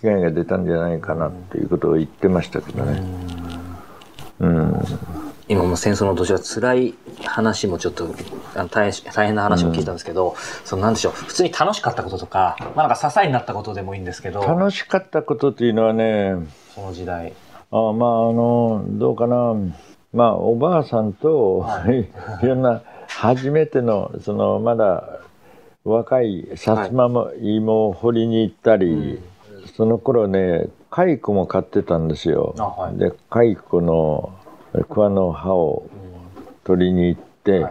[0.01, 3.01] 被害が出たんじゃないかなっていうことを言ってましたけどね。
[4.39, 4.73] うん、
[5.49, 8.13] 今も戦争の年は辛い話もちょっと
[8.53, 11.13] あの大変大変な話も聞いたんですけど、うん、そのなんでしょう。
[11.13, 14.41] 普通に楽しかったこととか,、まあ、なんか支えになったことでもいいんですけど。
[14.41, 16.35] 楽しかったことというのはね
[16.75, 17.33] その時代。
[17.71, 19.55] あまああのどうかな。
[20.13, 22.09] まあおばあさんと、はい、
[22.43, 25.19] いろんな初めてのそのまだ
[25.85, 27.05] 若いさつま
[27.39, 32.53] いもを掘りに行ったり、はい、その頃ね蚕も買ってたんですよ。
[32.57, 34.31] はい、で蚕の
[34.83, 35.89] 桑の葉を
[36.63, 37.65] 取りに行って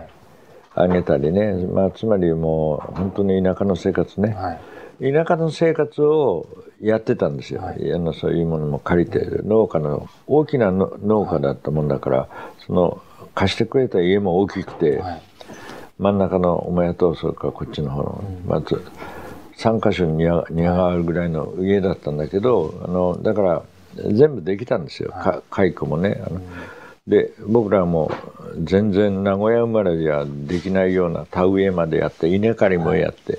[0.74, 4.58] あげたりね、まあ、つまりもう本当に田舎の生活ね、は
[5.00, 6.46] い、田舎の生活を
[6.80, 12.28] やってたんですよ、はい、あのそういうものも借りて農家の大きな農家だったもんだから、
[12.66, 13.02] その
[13.34, 15.22] 貸してくれた家も大きくて、はい、
[15.98, 18.82] 真ん中の母屋とそれからこっちの方の、うん、まず
[19.56, 23.62] 3か所に庭があるぐらいの家だったんだけどあのだから
[23.94, 26.42] 全部できたんですよ、はい、蚕もねあの、うん、
[27.06, 28.10] で僕らも
[28.58, 33.38] 全然名古屋生まれじゃできないような田植えまでやって稲刈りもやって、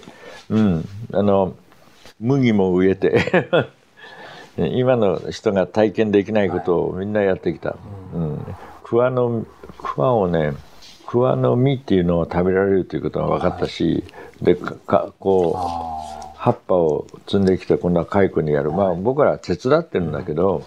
[0.50, 0.86] はい、うん。
[1.14, 1.56] あの
[2.20, 3.70] 麦も植えて
[4.58, 7.76] 今の人が体験できないことをみんなやってきた、
[8.14, 8.46] うん、
[8.84, 9.46] 桑の
[9.78, 10.54] 桑をね
[11.06, 14.04] 桑の実っていうのを食べられるということが分かったし、
[14.42, 18.72] でかこう葉っぱを摘んできて今度は蚕にやる。
[18.72, 20.64] まあ僕ら手伝ってるんだけど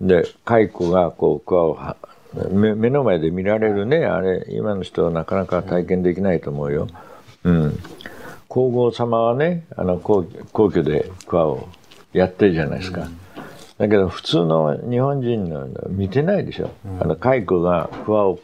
[0.00, 1.78] で蚕がこう桑を
[2.50, 6.88] 目目の前で見られるねあれ今の人はなかなか体験できないと思うよ。
[7.42, 7.78] うん、
[8.48, 11.68] 皇后様はねあの皇皇居で桑を
[12.12, 13.08] やってるじゃないですか。
[13.78, 16.70] だけど普通の日本人の見てないでしょ。
[17.00, 18.38] あの蚕が桑を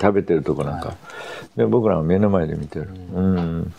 [0.00, 3.72] 食べてるとこなんか、はい、で僕らは目の前で見てる、うん、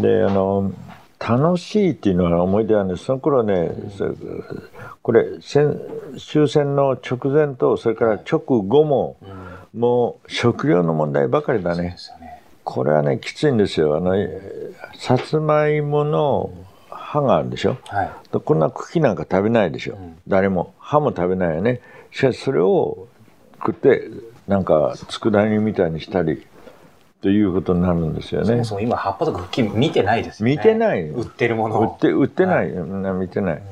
[0.00, 0.72] であの
[1.18, 3.70] 楽しいっていうのは思い出はねその頃ね、
[5.02, 5.80] これ戦
[6.18, 9.16] 終戦の直前とそれから直後も、
[9.72, 11.96] もう食料の問題ばかりだね。
[12.62, 13.96] これはねきついんですよ。
[13.96, 14.14] あの
[14.98, 16.50] さつまいもの
[16.90, 20.74] 葉があるでしょ、はい、こんな茎なんか食べないでしょ、うん、誰も。
[20.78, 21.80] 葉も食べないよね。
[22.10, 23.08] しかしそれを
[23.56, 24.08] 食って
[24.48, 26.46] なんか佃煮みたいにしたり
[27.24, 28.46] ということになるんですよね。
[28.48, 30.56] そもそも今葉っぱとか茎見てないですよね。
[30.56, 31.08] 見てない。
[31.08, 33.62] 売ってるもの売って売ってない、はい、見てない。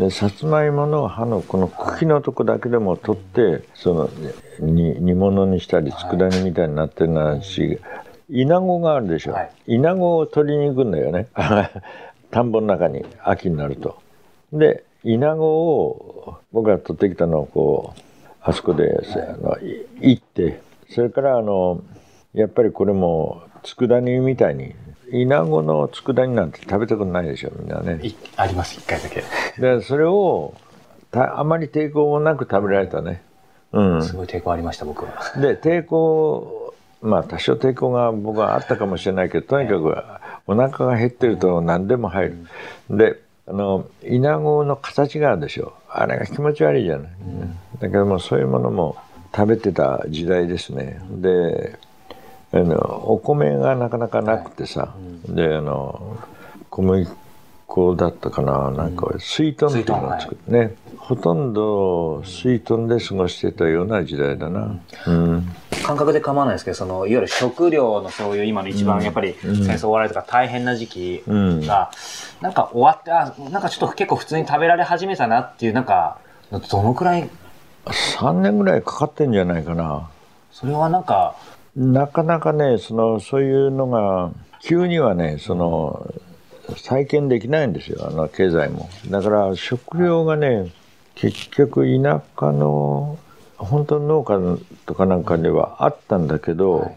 [0.00, 4.10] でさつまいもの葉のこの茎のとこだけでも取って、その
[4.58, 7.78] に煮物にしたり佃煮みたいになってるなし、
[8.28, 9.34] イナゴがあるでしょ。
[9.34, 11.28] はい、イナゴを取りに行くんだよね。
[12.32, 14.00] 田んぼの中に秋になると。
[14.52, 18.00] でイナゴを僕が取ってきたのをこう
[18.42, 19.56] あそこで、あの
[20.00, 21.80] 行ってそれからあの
[22.36, 24.74] やっぱりこれも佃煮みたいに
[25.10, 27.98] イナゴの佃煮なんて食べたことないでしょみんなね。
[28.36, 28.78] あります。
[28.78, 29.24] 一回だけ。
[29.58, 30.54] でそれを
[31.10, 33.22] たあまり抵抗もなく食べられたね。
[33.72, 34.04] うん。
[34.04, 35.12] すごい抵抗ありました僕は。
[35.40, 39.96] で抵抗まあ多少抵抗が僕はあったかもしれないけどとにかく
[40.46, 42.46] お腹が減ってると何でも入る。
[42.90, 45.72] であのイナゴの形があるでしょ。
[45.88, 47.08] あれが気持ち悪いじゃない、
[47.80, 48.96] だけどもそういうものも
[49.34, 51.00] 食べてた時代ですね。
[51.10, 51.78] で
[52.60, 52.76] あの
[53.10, 54.94] お米がなかなかなくてさ、
[55.28, 56.18] であの
[56.70, 57.06] 小麦
[57.66, 58.70] 粉だったかな。
[58.70, 64.80] なんか水豚っていうのを作ってね、ほとんど水遁で過ごしてたような時代だな。
[65.06, 65.48] うん、
[65.84, 71.66] 感覚で構わないですけど、そのいわゆる食料のそういう今の一番やっぱり戦争終わられとか大変な時期が、うん、
[72.42, 76.18] なんか終わって、あ、なんかちょっと結構普通に食べられ始めたなっていう、なんか、
[76.50, 77.28] どのくらい
[77.84, 80.08] ?3 年ぐらいかかってんじゃないかな。
[80.52, 81.36] それはなんか、
[81.76, 84.30] なかなかね、その、そういうのが、
[84.62, 86.12] 急にはね、その、
[86.76, 88.88] 再建できないんですよ、あの経済も。
[89.08, 90.72] だから食料がね、
[91.14, 93.18] 結局田舎の
[93.56, 96.96] 本当の農家とかなんかではあったんだけど、はい、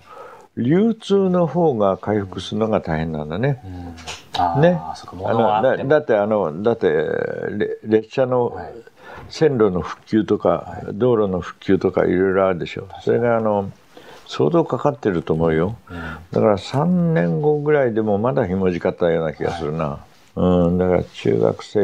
[0.57, 3.61] 流通の方が回復するのが大変なんだね。
[3.63, 4.95] うん、ねあ
[5.33, 6.87] のだだってあのだって
[7.83, 8.57] 列車の
[9.29, 12.87] 線路の復旧とか、はい、道路の復旧とかいろいろあるでしょ。
[13.01, 13.71] それがあの
[14.29, 15.75] 相当かかってると思うよ。
[15.89, 19.85] うん、だから3年後ぐらいでもまだひもじかったような気がするな。
[19.85, 19.99] は
[20.35, 20.39] い。
[20.39, 21.79] うん、だから中学生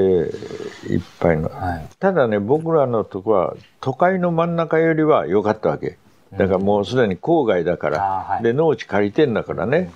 [0.93, 5.97] いっぱいの、はい、ただね僕らのとこは都会の真ん中よりは良かったわけ。
[6.38, 9.89] だからもうすでに郊外だから、はい、で農地借りてんだからね、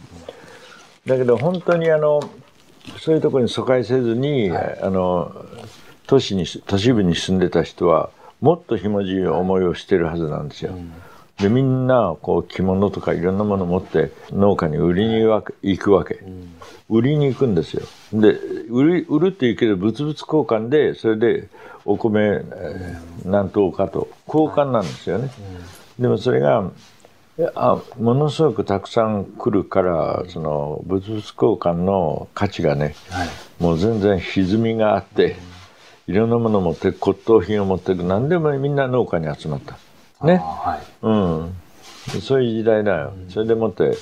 [1.05, 2.21] だけど本当にあの
[2.97, 5.45] そういうところに疎開せずに、はい、あの
[6.07, 8.09] 都市に都市部に住んでた人は
[8.41, 10.71] もっとひもじい思いをしてるはずなんですよ。
[10.71, 10.91] うん
[11.39, 16.55] でみんなこう着物とかいろんなもの持って農家に売りに行くわけ、うん、
[16.89, 17.83] 売りに行くんですよ。
[18.11, 18.31] で
[18.69, 21.47] 売る売るっていうけど物々交換でそれで
[21.85, 24.09] お米、えー、何等かと。
[24.27, 25.31] 交換なんですよね、
[25.97, 26.69] うん、でもそれが
[27.55, 35.37] あものすごくたくさん来るからその物々交換の価値がね、はい、もう全然歪みがあって
[36.07, 39.77] いろんなものを持って骨董品を持ってる何でもみんな農家に集まった。
[40.23, 43.97] ね、はい、うん、そういう時代だよ、それでもって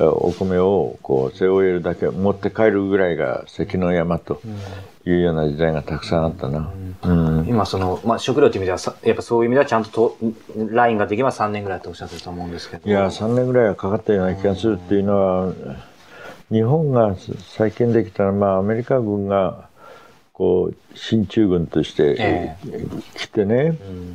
[0.00, 4.40] お米をこう背負えるだけ持って帰るぐらいが関の山と
[5.06, 6.72] いうような時代がたくさんあったな、
[7.04, 7.08] う
[7.42, 10.18] ん、今その、まあ、食料という意味ではやっぱそういう意味ではちゃんとと
[10.70, 12.88] ラインができれば3年ぐらいとおっしゃってると思うんですけど。
[12.88, 15.52] いや3年ぐらいはかかったような気がするっていうのは、
[16.50, 17.14] 日本が
[17.56, 19.68] 再建できたら、まあ、アメリカ軍が
[20.32, 22.56] こう進駐軍として
[23.16, 24.14] 来てね、え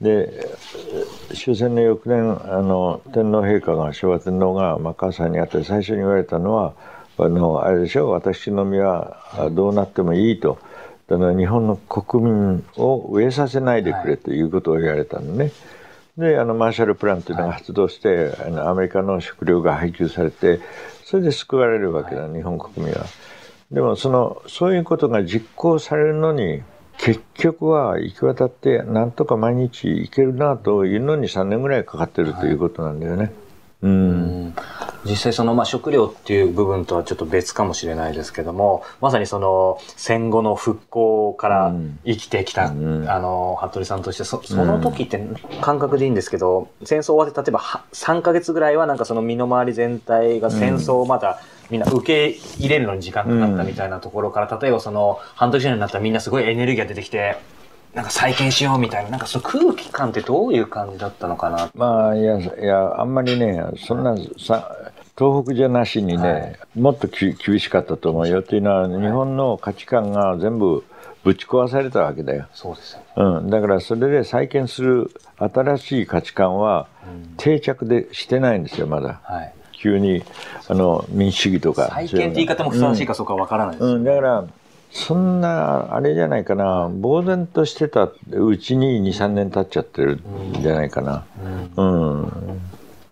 [0.00, 0.46] で
[1.34, 6.74] 終戦の翌年あの天皇陛下が昭和天皇がマッカーサーに会って最初に言われたのは
[7.18, 10.58] あのあれでしょ私の身はどうなってもいいと
[11.08, 15.50] だから日本の国民を飢えさせないでくれということを言われたのね。
[16.18, 20.60] であのマーシャルプランというのが発動して、あのアメリカの食料が配給されて
[21.04, 23.06] それで救われるわけだ、日本国民は。
[23.70, 26.62] でもそのそういうことが実行されるのに
[26.98, 33.22] 結局は行き渡ってなんとか毎日行けるなというのに3年ぐらいかかってるということなんだよね。
[33.24, 33.32] はい
[33.80, 34.54] うん、
[35.04, 45.24] 実際その、まあ、食料っていう部分とはちょっと別かもしれないですけどもまさにその戦後の復興から生きてきた、うん、あの服部さんとしてそその時って
[45.60, 47.60] 感覚でいいんですけど戦争終わって例えば
[47.92, 57.36] 3か月ぐらいはなんかその身の回り全体が戦争をまだ、みんな受け入れるのに時間かかったみたいなところから、例えばその半年になったらみんなすごいエネルギーが出てきて
[57.94, 61.70] なんか再建しようみたいな、なんかその空気感ってどういう感じだったのかな？
[61.74, 64.76] まあ、いや、いや、あんまりね、そんなさ、
[65.18, 68.42] 東北じゃなしにね、はい、もっと厳しかったと思うよ。
[68.42, 70.84] というのは、日本の価値観が全部
[71.24, 72.46] ぶち壊されたわけだよ。
[72.52, 73.50] そうですよ、ね、うん。
[73.50, 76.86] だからそれで再建する新しい価値観は
[77.36, 79.20] 定着でしてないんですよ、まだ。
[79.24, 80.22] はい、急に
[80.68, 81.88] あの民主主義とか。
[81.88, 84.44] 再建って言い方もふさわしいかそうかわからないです、ね、うん、だから
[84.90, 86.90] そんなあれじゃないかな。
[87.02, 91.24] 呆然としてたうちに23年経っちゃってるんじゃないかな、
[91.76, 92.32] うん、うん、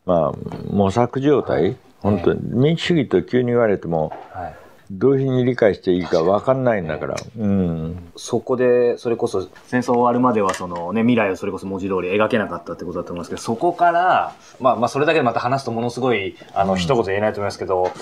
[0.06, 0.32] まあ
[0.70, 1.76] 模索状態？
[2.00, 2.40] 本当に。
[2.42, 4.54] 民主主義と急に言われても、はい
[4.90, 17.92] どういうふうに理解していいか分かんないんだから、うん、そこでそれこそ戦争終わるまではその、ね、未来をそれこそ文字通り描けなかったってことだと思いますけどそこから、まあ、まあそれだけでまた話すとものすごいあの、うん、一言言えないと思いますけど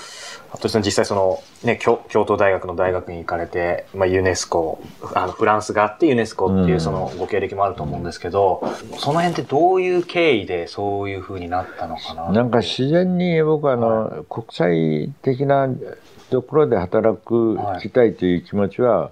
[0.53, 4.81] 服部さん実際その、ね、京京都大学の大学に行かれて、まあ、ユネスコ
[5.13, 15.67] あのフランスがあってユネスコっていうそのご経歴もあると思うんですけど、うん、その辺ってどういう経緯でそういうふうになったのかななんか自然に僕はあの、はい、国際的な
[16.29, 19.11] ところで働く、きたいという気持ちは、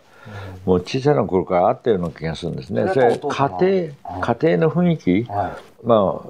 [0.65, 2.88] もう小さな頃からあったような気がするんですね。
[2.93, 5.30] それ家庭、家庭の雰囲気、
[5.84, 6.21] まあ、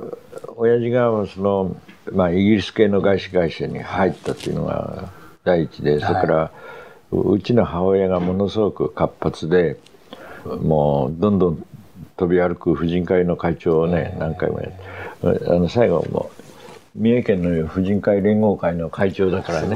[0.55, 1.77] 親父がその、
[2.11, 5.09] まあ、イギリス系の外資会社に入ったっていうのが
[5.43, 6.51] 第一で、それから、
[7.11, 9.77] うちの母親がものすごく活発で
[10.45, 11.65] もうどんどん
[12.17, 16.31] 飛び歩く婦人会の会長をね何回もやってあの最後も
[16.95, 19.75] 三重県の婦人会連合会の会長だからね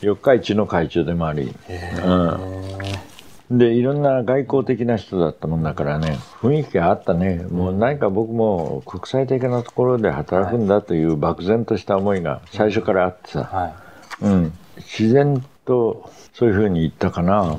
[0.00, 1.54] 四日市の会長でもあり、
[3.50, 6.18] うん、でいろんな外交的な人だったもんだからね。
[6.40, 7.44] 雰囲気があったね。
[7.50, 13.74] もう何か僕も国際的なところで働くんだという漠然とした思いが最初からあってさ、は
[14.22, 17.56] い、うん、自然とそういうふうに言ったかな。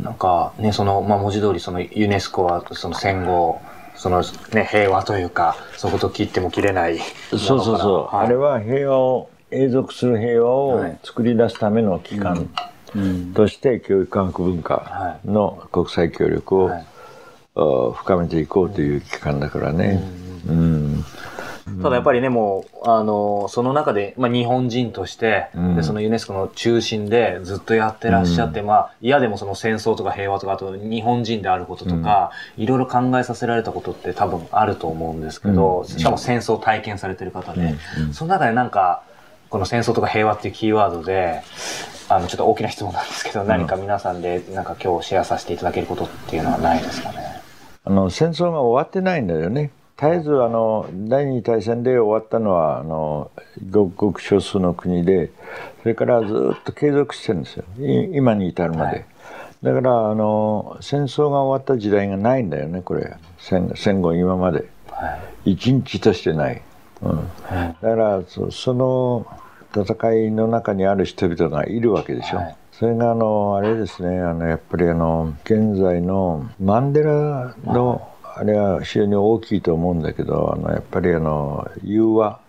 [0.00, 3.60] なんかね、その、まあ、文字通りそのユネスコはその戦後、
[3.94, 6.98] そのね、平和というか、そこと切っても切れない
[7.30, 12.50] そうそうそう、はい、あれは平和を、永続する平和を作り出すための機関
[13.34, 16.84] として教育科学文化の国際協力を、はい、
[17.94, 20.02] 深めていこうという機関だからね。
[21.80, 37.76] ただやっぱりね、もう、あの、その中で、まあ日本人として、うん、で、そのユネスコの中心でずっとやってらっしゃって、うん、まあ嫌でもその戦争とか平和とか、あと日本人であることとか、いろいろ考えさせられたことって多分あると思うんですけど、しかも戦争を体験されてる方で、
[38.12, 39.04] その中でなんか、
[39.52, 41.42] この戦争とか平和っていうキーワードで、
[42.08, 47.18] あの、ちょっと大きな質問なんですけど、何か皆さんで、なんか今日シェアさせていただけることっていうのはないですかね？
[47.84, 49.70] あの、戦争が終わってないんだよね。
[50.00, 53.30] 絶えずあの第二次大戦で終わったのはあの
[53.70, 55.30] ごくごく少数の国で
[55.82, 57.64] それからずっと継続してるんですよ。
[57.78, 59.04] 今に至るまで、はい、
[59.62, 63.14] だからあの戦争が終わった時代がないんだよねこれ。
[63.38, 66.62] 戦戦後今まで、はい、一日としてない、
[67.02, 69.26] うん、はい、だからそその
[69.74, 82.40] 戦いの中にある人々がいるわけでしょ、はい、それがあのあれですねあのやっぱりあの現在のマンデラのあれは非常に大きいと思うんだけどあのやっぱりあの融和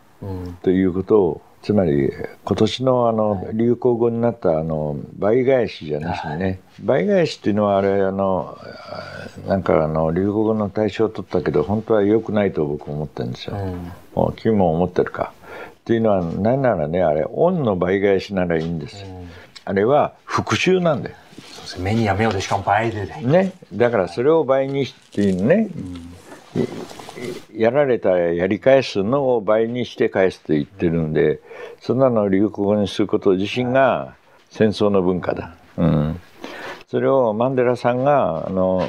[0.61, 2.11] ということを、つまり
[2.43, 8.57] 今年のあの流行語になったあの倍返しじゃなしにね、倍返しっていうのはあれあの
[9.47, 13.55] なんかあの流行語の対象を取ったけど本当は良くないと僕思ってるんですよ。
[14.13, 15.31] もう君も思ってるか。
[15.71, 19.05] っていうのは何ならねあれ恩の倍返しならいいんです。
[19.63, 21.15] あれは復讐なんだよ。
[21.79, 23.53] 目にやめようでしかも倍でね。
[23.73, 26.12] だからそれを倍にしてね、うん、
[27.55, 31.39] やられたやり返すのを倍にして返すと言ってるんで、
[31.79, 34.15] そんなのを流行語にすること自身が
[34.49, 35.55] 戦争の文化だ。
[35.77, 36.19] うん。
[36.87, 38.87] それをマンデラさんが、あの、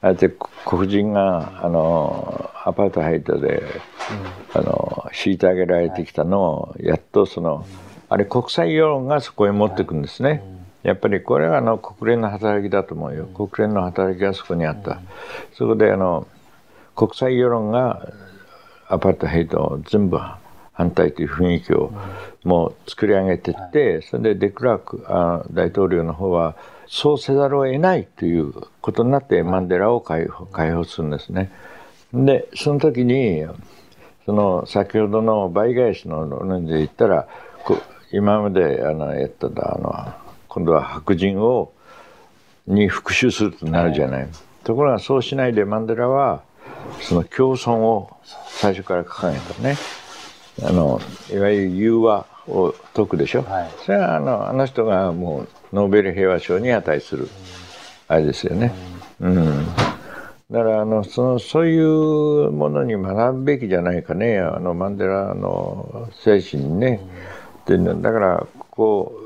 [0.00, 0.30] あえて
[0.66, 3.62] 黒人が、あの、アパートハイトで、
[4.54, 7.64] うん、あの、虐げられてきたのを、やっとその、
[8.08, 10.42] あれ国際世論がそこへ持っていくんですね。
[10.82, 15.00] やっぱりこれはあの国連の働きだと思うよ国連の働きがそこにあった、
[15.54, 16.26] そこであの
[16.94, 18.08] 国際世論が
[18.88, 20.18] アパルトヘイトを全部
[20.72, 21.92] 反対という雰囲気を
[22.44, 31.50] もう作り上げていって、それでデクラークあ大統領の方はそうせざるを得ないということになってマンデラを解放解放するんですね。
[32.12, 33.44] でその時に
[34.26, 37.26] その先ほどの倍返しの論で言ったら
[38.12, 40.12] 今まであのやってたあの
[40.48, 41.72] 今度は白人を
[42.66, 44.28] に復讐するとなるじゃない、
[44.62, 46.42] ところがそうしないでマンデラは
[47.00, 48.16] その共存を
[48.48, 49.76] 最初から掲げたね。
[50.62, 57.28] あのいわゆる融和を説くでしょ、はい、それはあのあの人がもうノーベル平和賞に値する。
[58.08, 58.74] あれですよね、
[59.20, 59.66] うん、うん、
[60.50, 64.38] だからあのそのそういうものに学ぶべきじゃないかね。
[64.38, 67.00] あのマンデラの精神にね、
[67.66, 69.22] うん、でだからこう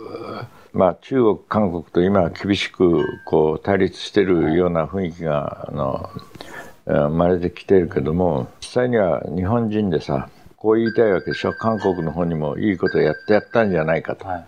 [0.77, 6.11] まあ、中国、韓国と今厳しくこう対立しているような雰囲気があの
[6.87, 11.53] 生まれてきてるけども実際には日本人でさこう言いたいわけでしょ？
[11.53, 14.39] 韓国の方にもいいことやってやったんじゃないかと、は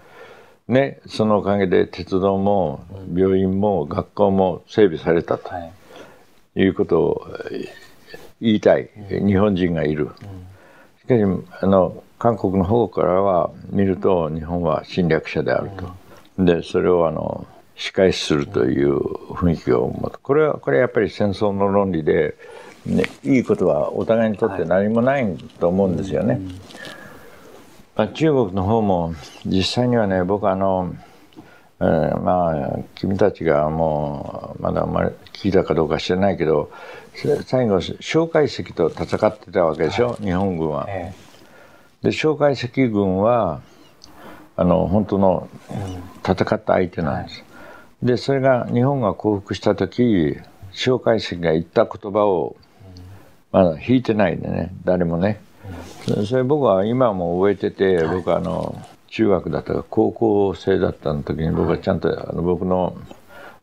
[0.68, 7.27] い、ね、そのおかげで鉄道も病院も学校も整備されたと、はい、いうことを
[8.40, 10.11] 言いたい日本人がいる。
[11.01, 11.22] しかし
[11.61, 16.44] あの韓国の方からは見ると日本は侵略者であると。
[16.44, 17.46] でそれをあの
[17.79, 18.98] 仕返しするという
[19.31, 22.35] 雰囲気を持つこれはこれはやっぱり戦争の論理で、
[22.85, 26.40] ね、いいことはお互いにとって何もないと思うんですよね。
[27.94, 29.14] まあ、中国の方も
[29.46, 30.94] 実際にはね僕あの、
[31.81, 36.70] えー、まあ君たちがもうまだま聞いたかどうか知らないけど
[37.46, 40.88] 最後蒋介石と戦ってたわけでしょ、はい、日本軍は。
[42.02, 43.60] で蒋介石軍は
[44.56, 45.48] あの本当の
[46.24, 47.48] 戦った相手なんです。
[48.03, 50.37] でそれが日本が降伏した時
[50.73, 52.57] 蒋介石が言った言葉を
[53.51, 55.40] まだ引いてないんでね誰もね。
[56.27, 62.96] それ僕は今も覚えてて、僕はあの中学だったか高校生だったの時に僕はちゃんとあの僕の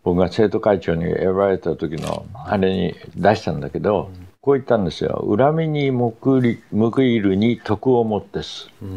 [0.03, 4.11] 僕が生徒会長に選ばれた時のあれに出したんだけど、
[4.41, 8.87] こう言ったんですよ「恨みに報い報いるに徳をもってす」っ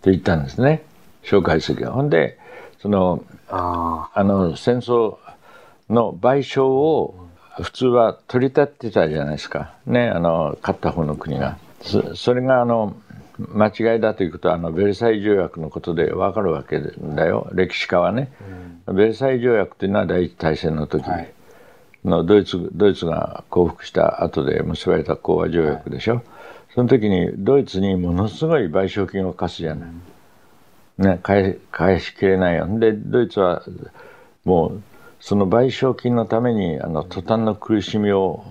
[0.00, 0.82] て言ったんですね。
[1.22, 1.92] 蒋介石は。
[1.92, 2.38] ほんで
[2.78, 5.16] そのあの戦争
[5.88, 7.28] の賠償を
[7.62, 9.74] 普通は取り立てたじゃないですか。
[9.86, 11.58] ねあの勝った方の国が。
[12.14, 12.96] それがあの
[13.38, 17.48] 間違いだということはあのベルサイユ条約のことで分かるわけだよ。
[17.52, 18.32] 歴史家はね、
[18.86, 21.04] うん、ベルサイユ条約というのは第一大戦の時
[22.04, 26.24] のドイツドイツが降伏した後で結ばれた講和条約でしょ、はい、
[26.74, 29.90] その時にドイツにものすごい賠償金を課すじゃない、
[30.98, 32.66] ね、返返しきれないよ。
[32.78, 33.62] でドイツは
[34.44, 34.82] もう
[35.20, 38.44] その賠償金のためにあの途端の苦しみを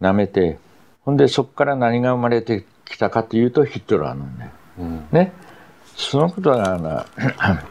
[0.00, 0.58] なめて、
[1.02, 4.50] ほんでそこから何が生まれてきたかというとヒットラーなんだよ。
[4.78, 5.32] うん、ね。
[5.96, 7.06] そのことがな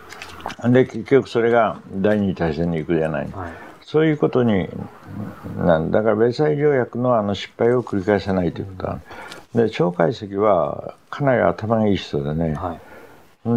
[0.69, 3.51] で結局それが第二次大戦に行くじゃない、はい、
[3.81, 4.69] そういうことに
[5.57, 8.99] なんだからベルサイユ条約のあの失敗を繰り返さないということは、
[9.55, 12.81] で蒋介石はかなり頭がいい人でね、はい、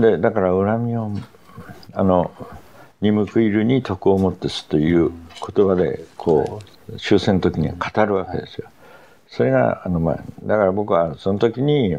[0.01, 1.11] でだから恨みを
[1.93, 2.31] あの
[3.01, 5.11] に報いるに徳をもってすという
[5.55, 8.69] 言葉でこう終戦の時に語るわけですよ。
[9.29, 11.97] それがあの、まあ、だから僕はその時に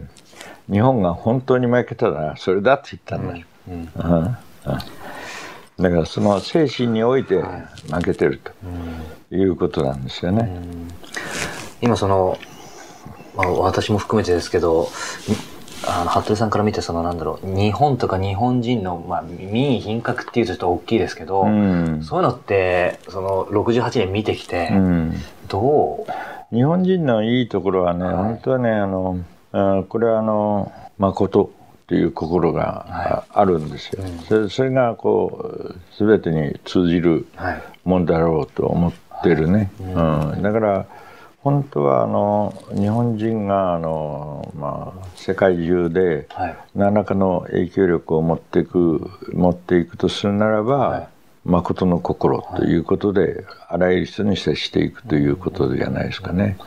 [0.71, 3.45] 日本が本当に負けたらそれだって言ったんだよ。
[3.67, 4.37] うんうん
[5.79, 7.41] だからその精神において
[7.91, 8.39] 負けてる
[9.31, 10.61] ということなんですよね。
[11.81, 12.37] 今その、
[13.35, 14.87] まあ、私も含めてですけど
[15.85, 25.13] あの服部さんから見てそのなんだろう日本とか日本人の、まあ、民意品格っていうとちょっと大きいですけど、うん、そういうのってその68年見てきて、うん、
[25.47, 26.55] どう？
[26.55, 29.19] 日本人のいいところはね、はい、本当はねあの
[29.51, 37.27] あこれはあの誠っていう心があるんですよ、はいうん、それそれがこう全てに通じる
[37.83, 40.85] もんだろうと思ってるね、はい、うん、だから
[41.43, 46.27] 本当はあの日本人があの、まあ、世界中で
[46.73, 51.09] 何らかの影響力を持っていく持っていくとするならば、
[51.43, 56.57] 誠の心ということで、あらゆる人に接していくということじゃないですかね。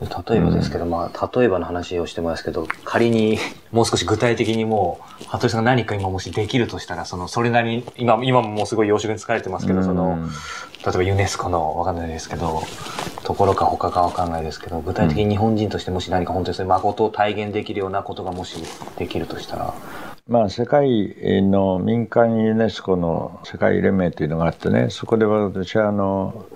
[0.00, 3.38] 例えばですけど、うん、まあ、例えばの話をしてますけど、仮に
[3.72, 10.18] もう少し具体的にもう、服部さんが何か今もしできるとしたら、その、それなりに、今、今ももうすごい養殖に疲れてますけど、うん、その、
[10.86, 12.62] 例えばユネスコの、わかんないですけど、
[13.24, 18.62] ところか他かわかんないですけど、具体的に日本人としてもし何か本当にそれ誠を体現できるようなことがもし
[18.96, 19.74] できるとしたら、
[20.28, 26.46] まあ、世界の民間ユネスコの世界連盟というのがあってねそこで私はあの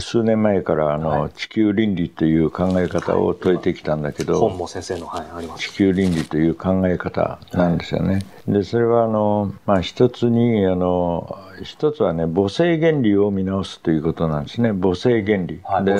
[0.00, 5.70] 数年前からあの、地球倫理という考え方を説いてきたんだけど、本も先生の、はい、あります。
[5.70, 8.20] 地球倫理という考え方なんですよね。
[8.46, 14.72] でそれはあの、まあ、一つにあの一つはね母性原理を見直すということなんですね。
[14.72, 15.60] 母性原理。
[15.64, 15.94] はい、で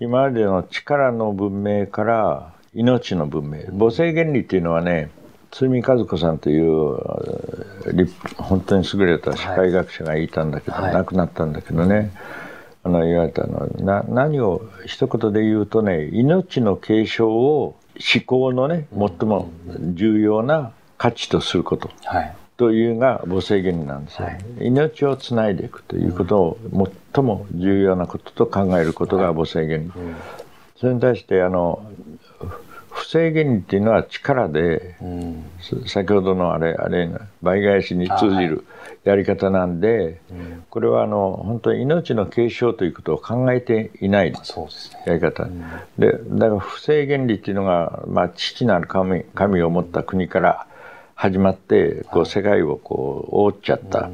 [0.00, 3.58] 今までの力の文明から命の文明。
[3.78, 5.10] 母性原理っていうのはね
[5.50, 6.96] 鶴見和子さんという
[8.36, 12.12] 本当に優れた社会学者がいたんだけど、はい、亡くなったんだけどね
[12.88, 17.76] あの言われたのな何を一言で言うとね命の継承を
[18.14, 19.50] 思考のね最も
[19.92, 26.58] 重要な価値とすること、はい、というが母性原理なんですよ、はい、命をつないでいくということを
[27.14, 29.90] 最も重要なことと考えることが母性原理、
[30.80, 31.84] それに対してあの
[32.98, 35.44] 不正原理っていうのは力で、うん、
[35.86, 37.08] 先ほどのあれあれ
[37.42, 38.64] 倍返しに通じる
[39.04, 40.16] やり方なんで、はい
[40.70, 44.32] これはあの本当に命の継承ということを考えていない
[45.06, 45.58] やり方、で、ね。
[45.98, 50.66] うん、だから不正原理っていうのが、まあ、父なる神神を持った国から
[51.14, 54.10] 始まってこう世界をこう覆っちゃった。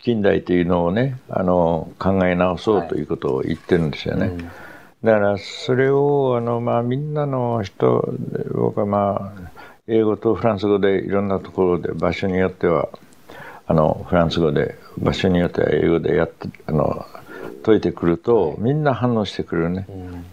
[0.00, 4.28] 近代というのをねあの考え直そうということを言ってるんですよね。
[4.28, 4.67] はい
[5.04, 8.12] だからそれをあの、まあ、みんなの人
[8.52, 9.50] 僕はまあ
[9.86, 12.88] 英語とフランス語でいろんなところで場所によっては
[13.66, 17.06] あのフランス語で場所によっては英語でやってあの
[17.62, 19.86] 解いてくるとみんな反応してくれるね。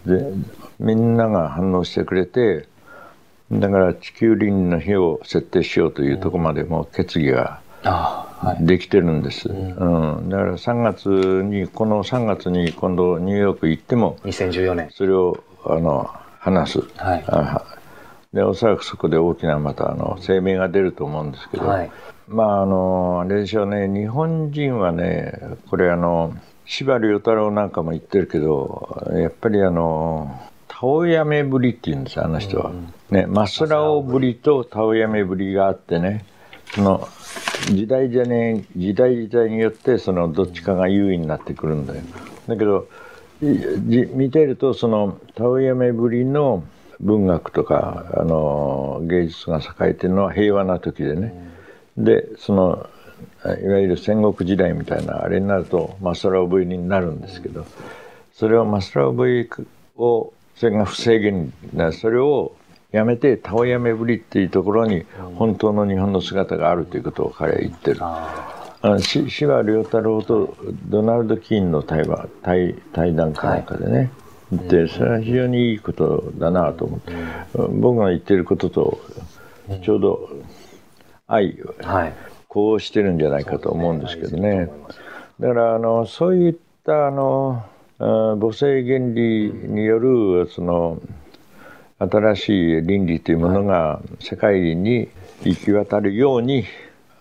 [0.04, 0.32] で
[0.78, 2.66] みんなが反応してくれて
[3.52, 7.60] だから地球倫理の日を設定しようというところまでも決議が
[8.60, 14.90] できてるんです、うん、うん、だから3月にこの3月に今度ニューヨーク行っても2014年。
[14.92, 17.16] それをあの話す、は
[18.32, 21.90] い、でおそらくそこで大きなまたあの声明が出ると思うんですけど、はい、
[22.28, 23.88] まああのあれでしょうね。
[23.88, 25.32] 日本人はね
[25.68, 26.34] これあの
[26.64, 32.70] 司馬遼太郎なんかも言ってるけどやっぱりあの倒タオヤメブリって言うんですあの人は。
[33.10, 36.24] ね、マスラオブリとタオヤメブリがあってね、
[36.74, 37.08] その
[37.66, 42.02] 時代じゃね時代時代によってそのどっちかが優位になってくるんだよ。
[42.46, 42.88] だけど
[43.40, 46.64] 見てるとそのタオヤメブリの
[47.00, 51.34] 文学とかあの芸術が栄えてるのは平和な時でね。
[51.96, 52.88] でその
[53.62, 57.66] いわゆる戦国時代みたいなあれになるとマスラオブリになるんですけど
[58.34, 59.48] それをマスラオブリ
[59.96, 62.52] をそれが不正義なそれを
[62.92, 67.98] やめてタオヤメブリっていうところに本当の日本の姿があるということを彼は言ってる。
[68.02, 70.56] あの司馬遼太郎と
[70.88, 74.10] ドナルド・キーンの対話対対談かなんかでね、
[74.52, 77.12] はい、でそれは非常にいいことだなと思って、
[77.70, 79.00] 僕が言ってることと
[79.82, 80.28] ちょうど
[81.26, 82.14] 愛、はい、
[82.46, 84.70] こうしてるんじゃないかと思うんですけどね。
[85.40, 87.64] だからあのそういったあの
[87.98, 91.00] 母性原理によるその
[91.98, 95.08] 新しい倫理というものが世界に
[95.44, 96.64] 行き渡るように、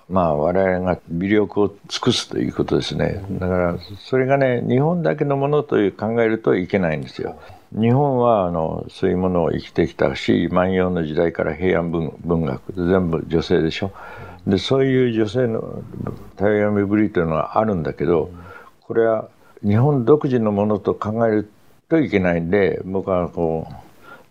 [0.09, 3.23] まあ我々が微力を尽くすということですね。
[3.32, 7.39] だからそれがね日本だけのものという考えるといけないんですよ。
[7.71, 13.91] 日本はあのそういうものを生きてきたし万葉の時代から平安文文学全部女性でしょ。
[14.45, 15.82] でそういう女性の
[16.36, 18.30] 対話巡りというのはあるんだけど
[18.82, 19.30] これは
[19.63, 21.49] 日本独自のものと考える
[21.89, 23.85] といけないんで僕はこう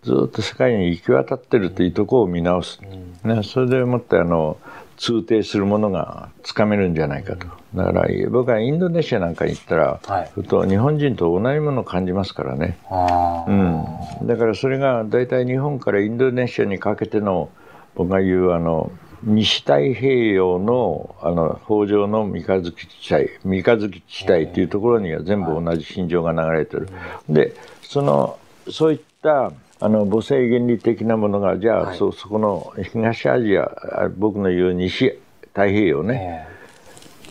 [0.05, 2.79] ずっと世界に行き渡ってるというところを見直す、
[3.23, 4.57] ね、それでもってあの
[4.97, 7.47] 通底するものがつかめるんじゃないかと。
[7.73, 12.77] だから僕はインドネシアなんかに行ったら、はい、と日本人と同じものを感じますからね、
[13.47, 17.49] うん、だからそれが大体日本からインドネシアにかけての
[17.95, 18.91] 僕が言うあの
[19.23, 26.87] 西太平洋のあの北条の三日月地帯三日月地帯というところには全部同じ心情が流れてる。
[27.27, 28.37] でその
[28.69, 35.19] そういったあの母性原理的なものがじゃあ、はい、そそこの東アジア僕の言う西
[35.53, 36.47] 太平洋ね、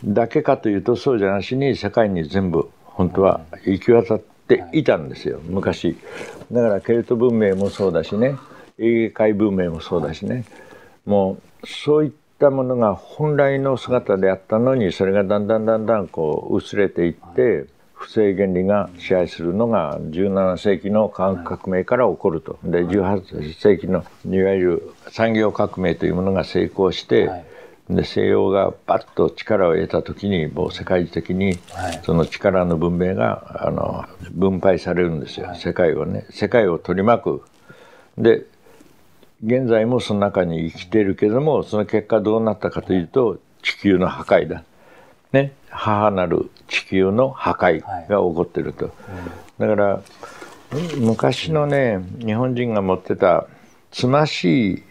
[0.03, 5.97] えー、だけかというとそうじゃなしに世界に全部本当は行き渡っていたんですよ昔。
[6.51, 8.35] だからケルト文明もそうだしね。
[8.77, 10.45] エーゲ海文明もそうだしね。
[11.05, 17.65] もうそういったものが本来の姿であったのにそれがだんだんだんだんこう薄れていって
[17.95, 22.59] 不正原理が支配するのが17世紀の科学革命から起こると。
[22.63, 27.29] で18世紀のいわゆる産業革命というものが成功して、
[27.89, 31.57] で西洋がバッと力を得た時にもう世界的に
[32.03, 35.55] その力の文明があの分配されるんですよ。
[35.55, 36.25] 世界をね。
[36.29, 37.43] 世界を取り巻く。
[38.17, 38.45] で
[39.43, 44.63] 現在もその中に生きているけどもその結果どうなったかというと地球の破壊だ。
[45.31, 48.91] ね母なる地球の破壊が起こってると、
[49.59, 50.01] だから
[50.97, 53.47] 昔のね日本人が持ってた
[53.91, 54.83] つましい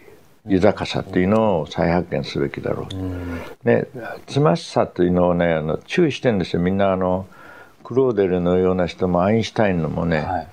[0.47, 3.85] 豊かさというのを再発見すべきだろう、うん、ね、
[4.27, 6.61] つましさというのをねあの注意してんですよ。
[6.61, 7.25] みんなあの
[7.83, 10.47] クローデルのような人もアインシュタインのもね、はい、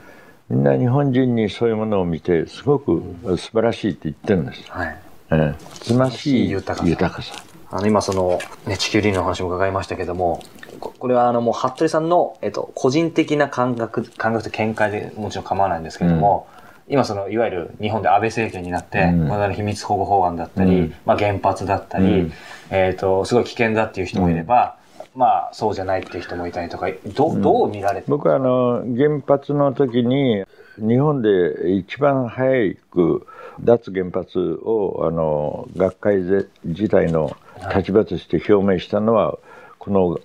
[0.51, 3.03] みんな日本人にそういうものを見てすごく
[3.37, 4.99] 素晴らしいって言ってるんです、はい。
[5.31, 6.79] えー、つましい豊
[7.11, 7.35] かさ
[7.73, 10.43] あの、今その、ね、地球倫理の話も伺いましたけども、
[10.79, 16.47] これはあの、もう、服部さんの、えっと、個人的な感覚、感覚と見解でもちろん構わないんですけれども、
[16.87, 22.33] うん、今その、いわゆる日本で安倍政権になって、うん、まだ秘密保護法案だったり、うん、まあ原発だったり、うん、
[22.71, 24.77] えっ、と、すごい危険だっていう人もいれば、
[25.15, 30.45] まあ、そうじゃないっていう人もいたりとか、どどう見られて僕はあの、原発の時に、
[30.79, 33.27] 日本で一番早く
[33.61, 36.17] 脱原発をあの学会
[36.65, 37.37] 自体の
[37.75, 39.39] 立場として表明したのは、
[39.79, 40.21] この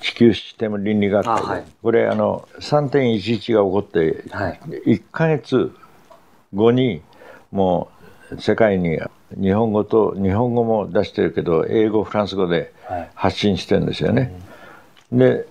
[0.00, 1.36] 地球システム倫理学会。
[1.36, 4.24] で、はい、これあの3.11が起こって、
[4.86, 5.72] 1か月
[6.54, 7.02] 後に
[7.50, 7.90] も
[8.30, 8.98] う世界に
[9.40, 12.72] 日本語と日本語も出してるけど英語フランス語で
[13.14, 14.32] 発信してるんですよね。
[15.12, 15.46] で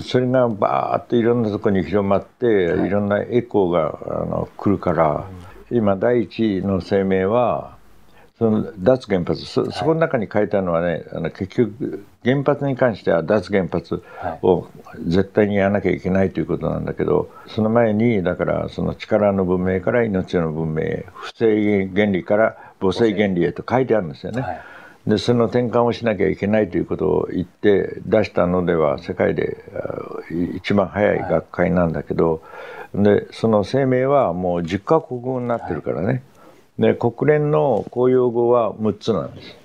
[0.00, 5.24] それがバーッといろんなとこに広まって、い、ろんなエコーがあの来るから、
[5.70, 7.76] 今第一の声明は
[8.40, 9.44] その脱原発。
[9.44, 14.02] そそこの中に書いてあるのはねあの結局原発に関しては脱原発
[14.40, 14.66] を
[15.06, 24.42] 絶対にやらなきゃいけないということなんだけどその前にだからその力の文明から命の文明へ不正原理から母性原理へと書いてあるんですよね。
[25.06, 29.62] でその転換をしなきゃいけないということを言って出したのでは世界で
[30.56, 32.42] 一番早い学会なんだけど、
[32.94, 36.22] でその声明はもう10カ国語になってるからね。
[36.78, 39.56] で国連の公用語は6つなんです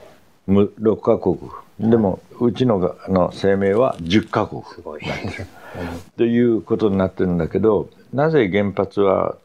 [0.47, 1.37] 6カ国
[1.79, 4.63] でもうちのの声明は10カ国
[5.01, 5.47] なんです
[6.17, 9.35] ということになってるんだけどなぜ原発は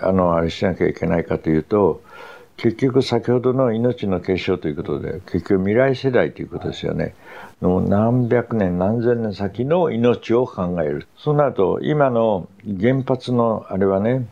[0.00, 2.02] あのあれしなきゃいけないかというと
[2.56, 7.14] 結局先ほどの命の結晶ということで結局未来世代ということですよね。
[7.60, 11.06] の何百年何千年先の命を考える。
[11.16, 12.48] そうなると今の
[12.80, 14.26] 原発のあれはね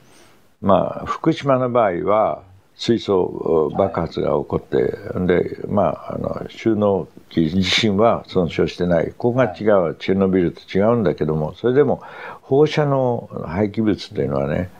[0.60, 2.42] まあ福島の場合は
[2.80, 12.02] 水素爆発が起こって、でまああの収納機自身は損傷してないここが違うチェルノビルと違うんだけどもそれでも
[12.40, 14.70] 放射能廃棄物というのはね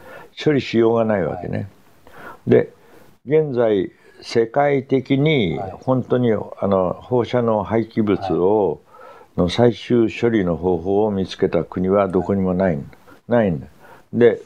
[0.43, 1.69] 処理しようがないわけね。
[2.47, 2.73] で
[3.27, 3.93] 現在
[4.23, 8.81] 世界的に本当にあの放射能廃棄物を
[9.37, 12.79] の最終処理の方法を見つけた国はどこにもない。
[13.29, 13.67] ないんだ。
[14.15, 14.41] で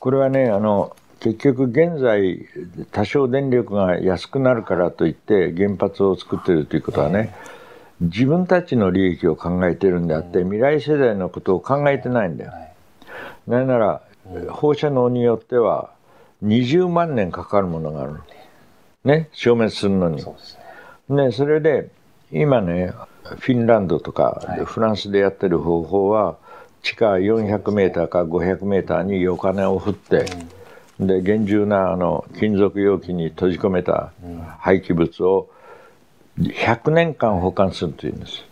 [0.00, 2.46] これはねあの結局現在
[2.92, 7.34] 多少電力が安くなるからといって原発を作ってるということはね
[8.00, 12.52] 自分たちの利益を考えてるんであって未来世代のことを考えてないんだよ。
[13.46, 14.02] なぜなら
[14.48, 15.90] 放射能によっては
[16.42, 18.14] 20万年かかるものがある
[19.04, 20.22] ね消滅するのに。
[20.22, 20.34] そ
[21.10, 21.32] ね。
[21.32, 21.90] それで
[22.32, 22.94] 今ね
[23.24, 26.36] フィンランドとか、フランスでやってる方法は
[26.82, 30.26] 地下400メーターか500メーターにお金を振って、うん、
[31.00, 34.12] で厳重なあの金属容器に閉じ込めた
[34.58, 35.48] 廃棄物を
[36.38, 38.44] 100年間保管するというんです。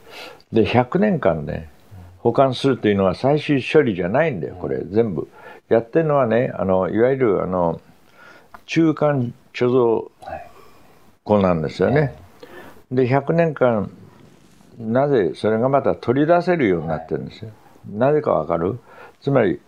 [0.53, 1.69] で100年間ね
[2.19, 5.29] 保管するというのは最終処理じゃないんだよこれ全部。
[5.69, 7.83] やってるのはねあのいわゆるあの
[8.65, 10.11] 中間貯蔵
[11.25, 12.15] 庫なんですよね。
[12.91, 13.91] で100年間
[14.79, 17.51] なぜそれがまた取り出せるようになってるんですよ。
[17.91, 18.79] なぜかわかる？
[19.21, 19.61] つまり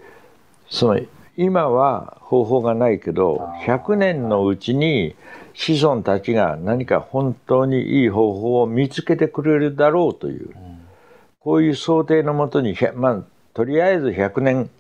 [0.71, 0.99] その
[1.43, 5.17] 今は方法がないけど100年のうちに
[5.55, 10.51] 子孫たちが何か本当にいい方法を見つけてくれるだろうという。
[11.41, 13.23] こういう想定のもとにまあ
[13.55, 14.71] とりあえず100年って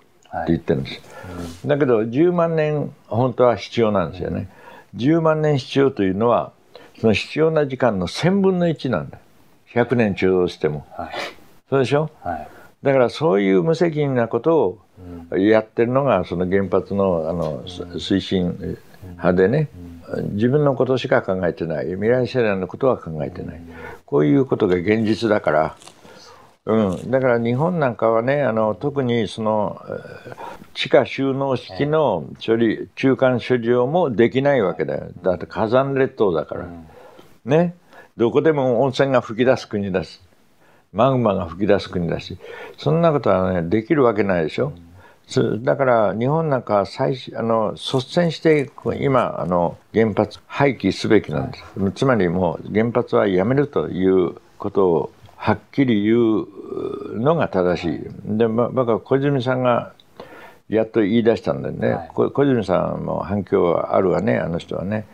[0.48, 4.50] 言ってるんです、だけど10万年本当は必要なんですよね、
[4.94, 6.52] 10万年必要というのは
[7.00, 9.18] その必要な時間の1000分の1なんだ。
[9.72, 11.11] 100年中央しても、はい、
[11.70, 12.48] そうでしょ、はい、
[12.82, 14.78] だからそういう無責任なことを
[15.32, 19.68] やってるのがその原発のあの推進派でね、
[20.32, 21.86] 自分のことしか考えてない。
[21.90, 23.61] 未来世代のことは考えてない。
[24.07, 25.76] こういうことが現実だから。
[26.66, 29.80] うん、だから日本なんかはねあの特にその
[30.74, 35.11] 地下収納式の処理中間処理場もできないわけだよ。
[35.22, 36.86] だって火山列島だから、うん、
[37.44, 37.74] ね。
[38.16, 40.20] どこでも温泉が噴き出す国だし
[40.92, 42.38] マグマが噴き出す国だし。
[42.76, 44.89] そんなことはねできるわけないでしょ、うん、
[45.62, 48.70] だから日本なんか最あの率先して
[49.00, 51.64] 今あの原発廃棄すべきなんです、
[51.94, 58.00] つまりもう原発はやめるということをはっきり言うのが正しい。
[58.24, 59.94] で、ま、僕は小泉さんが
[60.68, 65.06] やっと言い出したんでね、はい、小泉さんも反響はあるわね、あの人はね。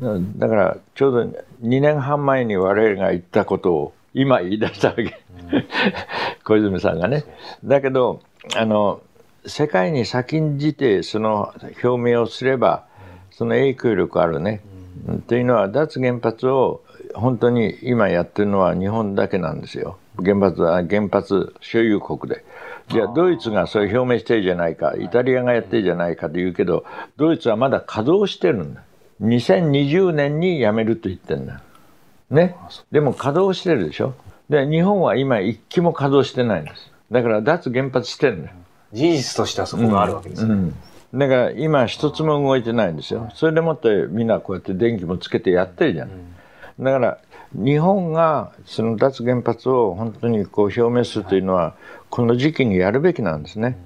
[0.00, 1.20] だからちょうど
[1.62, 5.10] 2年半前に我々が言ったことを今言い出したわけ、うん、
[6.44, 7.24] 小泉さんがね。
[7.64, 8.20] だけど
[8.56, 9.00] あの
[9.46, 12.84] 世界に先んじてその表明をすれば
[13.30, 14.60] その影響力あるね。
[15.08, 16.82] うん、というのは脱原発を
[17.14, 19.98] 本当に今やってるのは日本だけなんですよ。
[20.16, 22.44] 原発は原発所有国で。
[22.88, 26.84] じゃあドイツがそれ表明してるじゃないか、イタリアがやってるじゃないかと言うけど、
[27.16, 28.82] ドイツはまだ稼働してるんだ。
[29.22, 31.62] 2020年に辞めると言ってんだ。
[32.30, 32.56] ね。
[32.90, 34.14] でも稼働してるでしょ。
[34.48, 36.90] で、日本は今一機も稼働してないんです。
[37.10, 38.54] だから脱原発してるんだよ。
[38.92, 40.52] 事実としてはそこがあるわけですね。
[40.52, 40.74] うんうん
[41.14, 43.30] だから今一つも動いてないんですよ。
[43.34, 46.08] それでもってみんなこうやって電気もつけてやってるじゃん。
[46.08, 46.32] うん
[46.80, 47.18] だから
[47.54, 51.74] 日本がその脱原発を本当にこう表明するというのは
[52.08, 53.76] この時期にやるべきなんですね。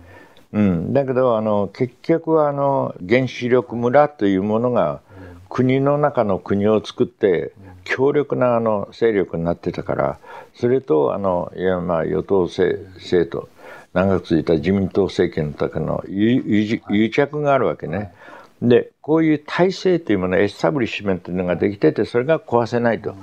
[0.53, 5.01] うん、だけどあの結局はあの原子力村というものが
[5.49, 7.53] 国の中の国を作って
[7.85, 10.19] 強力なあの勢力になってたから
[10.55, 13.49] それとあのいやまあ与党政党
[13.97, 18.13] 長く続いた自民党政権の中の癒着があるわけね。
[18.61, 23.15] でこういう体制というものエスタブリッシュメントというのができててそれが壊せないと。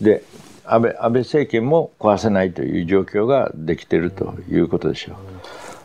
[0.00, 0.24] で
[0.64, 5.16] 安倍安倍政権も壊せないという状況ができているということでしょう。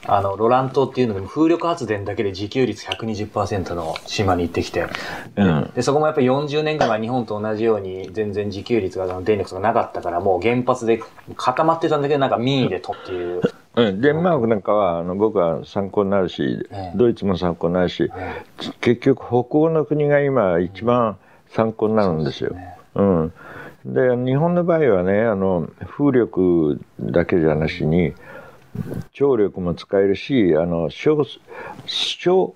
[0.07, 4.87] あの、ロラン島っていうので風力発電だけで自給率120%の島に行ってきて、
[5.35, 11.03] うん、でそこもやっぱり40年間は日本と同じように全然自給率が電力がなかったからもう原発で
[11.35, 13.41] 固まってたんだけどなんか民意でとっていう
[13.75, 18.09] うん、デンマークなんかはあの僕は参考になるし、ドイツも参考になるし、
[18.81, 21.17] 結局北欧の国が今一番
[21.49, 22.55] 参考になるんですよ。
[22.95, 23.33] うん、
[23.85, 28.13] で日本の場合はねあの風力だけじゃなしに
[29.13, 31.25] 張力も使えるしあの小
[31.85, 32.55] 小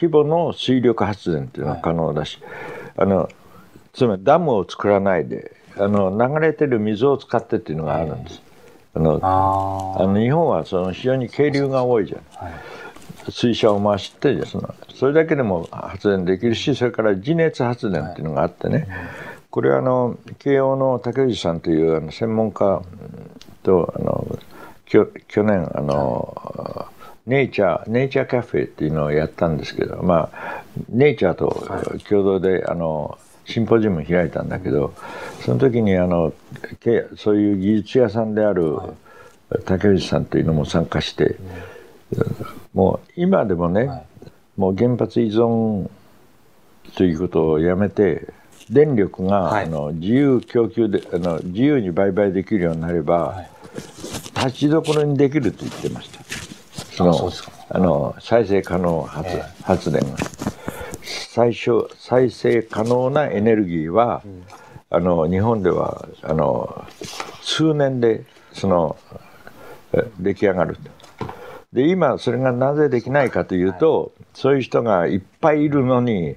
[0.00, 2.38] 規模の水力発電っていうのは可能だし、
[2.96, 3.28] はい、あの
[3.92, 8.45] つまりダムを作らないであの流れてる水を使ってっていうのがあるんです。
[8.96, 9.20] あの
[9.98, 12.44] あの日本はその非常に渓流が多いじゃん。
[12.44, 12.54] はい。
[13.30, 18.86] 水車を回してそのそれだけでも発電できるしそれから地熱発電っていうのがあってね、
[19.50, 22.82] これはあの慶応の竹内さんというあの専門家
[23.62, 24.38] とあの
[24.86, 25.08] 去
[25.42, 26.86] 年あの、
[27.26, 31.48] ネイチャーネイチャーカフェっていうのをやったんですけどまあネイチャーと
[32.08, 34.94] 共同で、あのシンポジウム開いたんだけど
[35.44, 36.32] その時にあの
[37.16, 38.76] そういう技術屋さんである
[39.64, 41.36] 竹内さんというのも参加して、
[42.74, 44.04] もう今でもね、
[44.56, 45.88] もう原発依存
[46.96, 48.32] ということをやめて
[48.70, 53.44] 電力が、あの自由供給であの自由に売買できるようになれば、
[54.34, 56.24] 立ちどころにできると言ってました。
[56.96, 57.32] その
[57.68, 59.28] あの再生可能発,、
[59.62, 60.16] 発電が。
[61.36, 64.42] 最初再生可能なエネルギーは、うん、
[64.88, 66.86] あの日本ではあの
[67.42, 68.24] 数年で
[68.54, 68.96] その
[70.18, 70.78] 出来上がる。
[71.74, 76.36] で今それがなぜできないかというと、はい、そういう人がいっぱいいるのに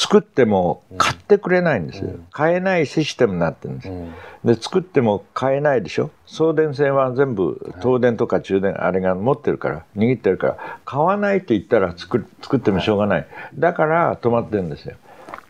[0.00, 4.12] 作っても買ってくれないんですよ、うん、買えないシステムになってるんです、うん、
[4.44, 6.10] で作っても買えないでしょ？
[6.24, 13.26] 送電線は全部東電とか中電あれが持ってるから握ってるから買わないと言ったら作作ってもしょうがない。
[13.54, 14.96] だから止まってるんですよ。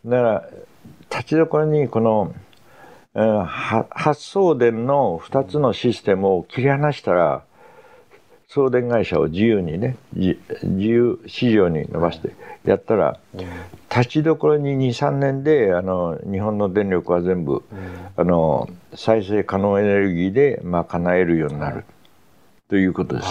[0.05, 0.44] だから
[1.11, 2.34] 立ちどころにこの、
[3.14, 3.44] えー、
[3.90, 7.44] 発送電の2つのシステムを切り離したら
[8.53, 12.34] 送電会社を自由にね自由市場に伸ばして
[12.64, 13.16] やったら、
[13.88, 17.62] 立ちどころに23年であの日本の電力は全部、
[18.16, 21.84] あの再生可能エネルギーで賄えるようになる、
[22.68, 23.28] ということです。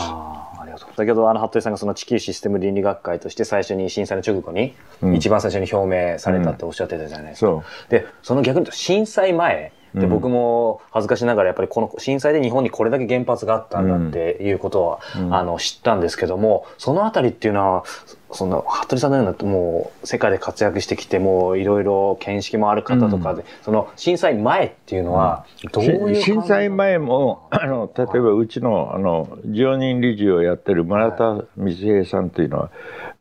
[0.95, 4.74] 先ほどあの服部さんがその地球システム倫理学会として最初に震災の直後に
[5.15, 7.51] 一番最初に表明されたっておっしゃってたじゃないですか。
[7.51, 15.00] うん、でその逆に言うと震災前で、僕も恥ずかしながらやっぱりこの震災で日本にこれだけ原発があったんだっていうことは、
[15.32, 17.84] あの知ったんですけどもそのあたりっていうのは
[18.32, 32.71] そんな服部さんのようなもう世界で活躍してきてもいろいろ見識もある方とかで、うん、その震災前っていうのはどういう、震災前もあの例えばうちのあの常任理事をやってる村田光平さんというのは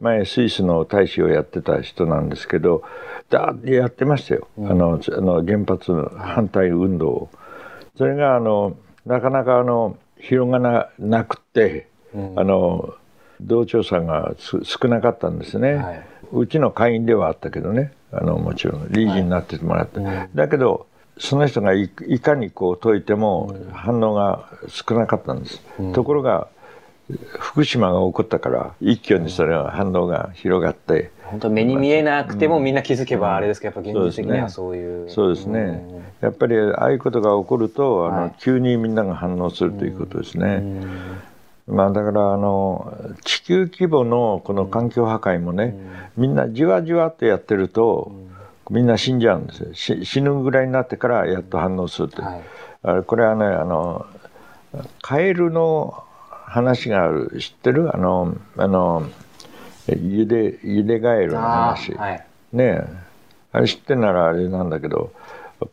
[0.01, 2.83] 前スイスの大使をやってた人なんですけど
[3.31, 7.31] だやってましたよ、うん、あのあの原発反対運動を。
[7.97, 12.95] それがあのなかなかあの広がらなくて、うん、あの
[13.41, 17.93] 同調査が少なかったんですね、はい、うちの会員ではあったけどね。
[18.11, 20.87] あのもちろん理事になってもらって、はい、だけど
[21.19, 21.89] その人がい
[22.21, 26.49] かにこう解いても反応が少なかったんです、うん、ところが
[27.39, 35.11] 福島が起こったから一挙にそれは反応が広がって、本当目に見えなくてもみんな気づけばあれですけど、やっぱ現実的にはそういう。
[35.11, 40.63] そうですね、うん、やっぱりああいうことが起こるとあの、はい、急にみんなが反応するということですね、
[41.69, 42.93] まあだからあの
[43.25, 45.77] 地球規模のこの環境破壊もね、
[46.17, 48.11] みんなじわじわってやってると、
[48.71, 50.05] みんな死んじゃうんですよ。
[50.05, 52.43] 死ぬぐらいになってからやっと反応するって、はい、
[52.83, 54.07] あこれはねあの
[55.03, 57.37] カエルの話がある。
[57.39, 57.95] 知ってる？
[57.95, 59.07] あのあの
[59.89, 62.83] ゆでゆでガエルの話、はい、ね
[63.53, 65.13] あれ知ってんならあれなんだけど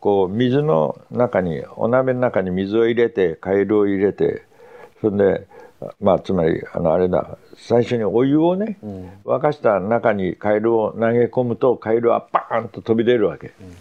[0.00, 4.44] こう水の中にお鍋の中に水を入れてカエルを入れて
[5.00, 5.46] それで
[6.00, 7.38] まあつまりあのあれだ。
[7.56, 13.74] 最初にお湯をね、うん、沸かした中にカエルを投げ込むとカエルはバーンと飛び出るわけ、うん、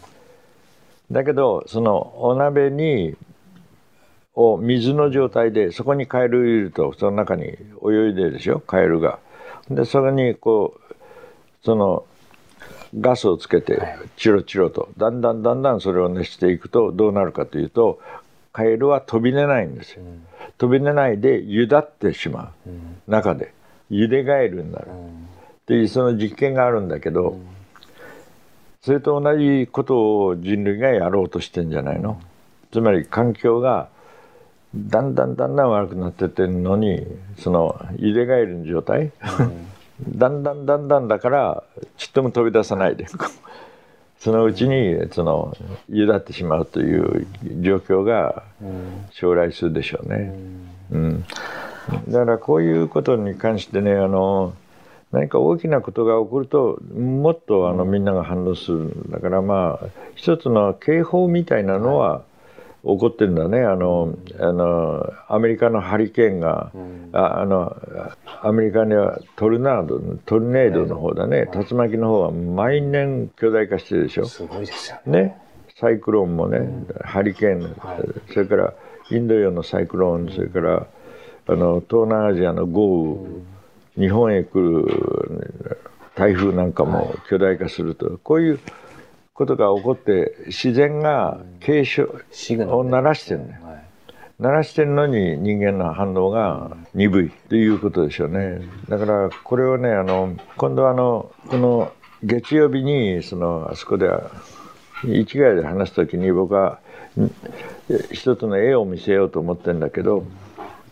[1.11, 3.15] だけどそのお鍋に
[4.33, 7.55] を水の状態でそこにカエルを入れるとその中に泳い
[8.15, 9.19] でるでしょカエルが。
[9.69, 10.95] でそれにこう
[11.63, 12.05] その
[12.99, 13.81] ガスをつけて
[14.15, 17.99] チロチロとだんだんだんだんそれを熱していくとどうなるかというと
[18.55, 20.03] カエルは飛び出ないんですよ。
[20.57, 23.53] 飛び出ないでゆだってしまう、中で。
[23.89, 24.89] ゆでガエルになる、っ
[25.65, 27.37] ていうその実験があるんだけど、
[28.81, 32.21] それと同じことを人類がやろうとしてんじゃないの？
[32.71, 33.89] つまり環境が
[34.73, 37.05] だんだんだんだん悪くなってってるのに
[37.37, 41.63] その入れ替える状態、うん、 だんだんだんだんだから
[41.97, 43.05] ちっとも飛び出さないで
[44.19, 45.55] そのうちにその
[45.89, 47.27] ゆだってしまうという
[47.61, 48.43] 状況が
[49.11, 50.33] 将来するでしょうね。
[50.91, 51.25] うん、
[52.07, 54.53] だからこういうことに関してねあの
[55.11, 58.93] 何か大きなことが起こるともっとあのみんなが反応する。
[59.09, 62.23] だからまあ一つの警報みたいなのは、
[62.85, 63.63] 起こってるんだね。
[63.63, 66.71] あのあのアメリカのハリケーンが、
[67.13, 67.75] ああの
[68.43, 74.25] アメリカにはトルナードトルネードの方だね、竜巻の方は毎年巨大化してるでしょ。
[74.25, 75.21] すごいですよね。
[75.23, 75.37] ね。
[75.79, 76.59] サイクロンもね、
[77.03, 78.73] ハリケーン、はい、それから
[79.09, 80.87] インド洋のサイクロンそれから
[81.47, 83.17] あの東南アジアの豪
[83.97, 85.79] 雨、日本へ来る
[86.13, 88.59] 台風なんかも巨大化すると、こういう
[89.35, 93.59] ことが起こって自然が警鐘を鳴らしてるね、
[94.39, 98.61] 鳴らしてるのに人間の反応が鈍いということでしょうね。
[98.87, 101.91] だからこれをねあの今度あのこの
[102.23, 104.09] 月曜日にそのあそこで
[105.03, 106.79] 一概で話す時に僕は
[108.11, 110.25] 一つの絵を見せようと思ってるんだけど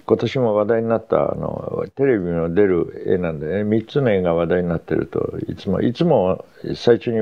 [0.05, 7.19] 今年も話題になったあのテレビの出る絵なんでね3つの絵が話題になってるといつもいつも最初に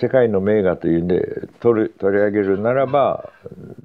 [0.00, 3.30] 世界の名画というんで取り取り上げるならば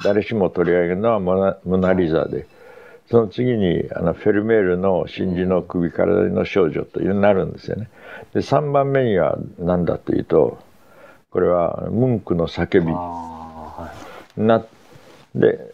[0.03, 2.47] 誰しも取り上げるのはモナ・リザで
[3.09, 7.89] その次にあのフェルメールの「真珠の首からの少女」というになるんですよね。
[8.33, 10.59] で3番目には何だというと
[11.31, 13.91] これはムンクの叫び、は
[14.37, 14.63] い、な
[15.35, 15.73] で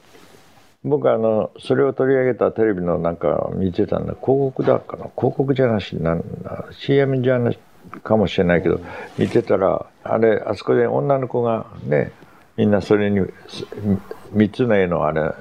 [0.83, 4.13] 僕はあのそれを取り上げたテレビのなんか見てたんだ。
[4.13, 6.65] 広告だかな広告じゃなしなんだ。
[6.71, 7.59] CM じゃなし
[8.03, 8.79] かもしれないけど
[9.17, 12.11] 見てたらあれあそこで女の子がね
[12.57, 13.21] みんなそれに
[14.33, 15.31] 3つの絵のあれ,、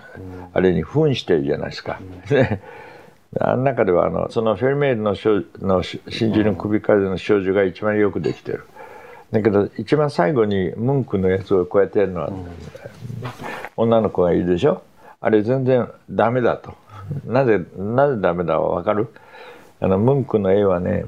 [0.54, 2.00] あれに扮してるじゃないですか。
[2.30, 2.62] ね
[3.40, 5.14] あの中ではあのそのフェルメールの
[5.60, 8.64] の真珠の首風の少女が一番よくできてる。
[9.32, 12.32] だけど一番最後にムンクのやつをこうやってやるのは、
[13.76, 14.82] 女の子がいるでしょ
[15.20, 16.74] あれ全然ダメだと。
[17.26, 19.08] なぜ、なぜダメだかわかる？
[19.80, 21.04] あの、ムンクの絵はね、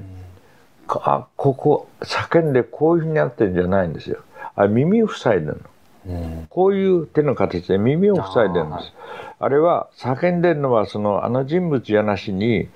[1.05, 4.19] あ、ここ、叫んでこういうふうになってるんじゃないんですよ。
[4.57, 5.63] あ耳を塞いでる
[6.07, 6.47] の。
[6.49, 8.93] こういう手の形で耳を塞いでるんです。
[9.39, 12.69] あれは叫んでるのはそのあの人物じゃなしに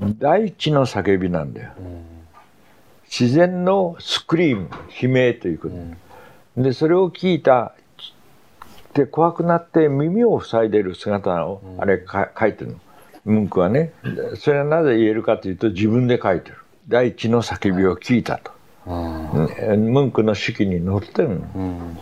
[0.00, 1.72] 大地の叫びなんだよ。
[3.04, 4.68] 自然のスクリーム
[5.00, 6.72] 悲鳴ということ、で。
[6.72, 7.74] それを聞いた
[8.94, 12.80] で怖くなって耳を塞いでる姿をあれか書いてるの。
[13.24, 13.92] 文句はね。
[14.36, 16.56] それはなぜ言えるかというと自分で書いてる
[16.88, 18.52] 大地の叫びを聞いたと、
[18.86, 21.96] 文句の手記に載ってるの、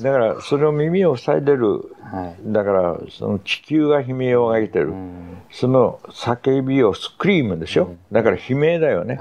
[0.00, 1.82] だからそれを耳を塞いでる、
[2.44, 4.92] だからその地球が悲鳴を上げてる、
[5.50, 9.18] その叫びをスクリームでしょ、だから悲鳴だよね、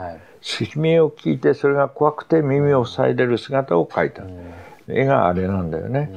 [0.59, 4.23] 悲鳴を聞いてそれが怖くて耳を塞いでる姿を描いた、
[4.87, 6.11] 絵があれなんだよね、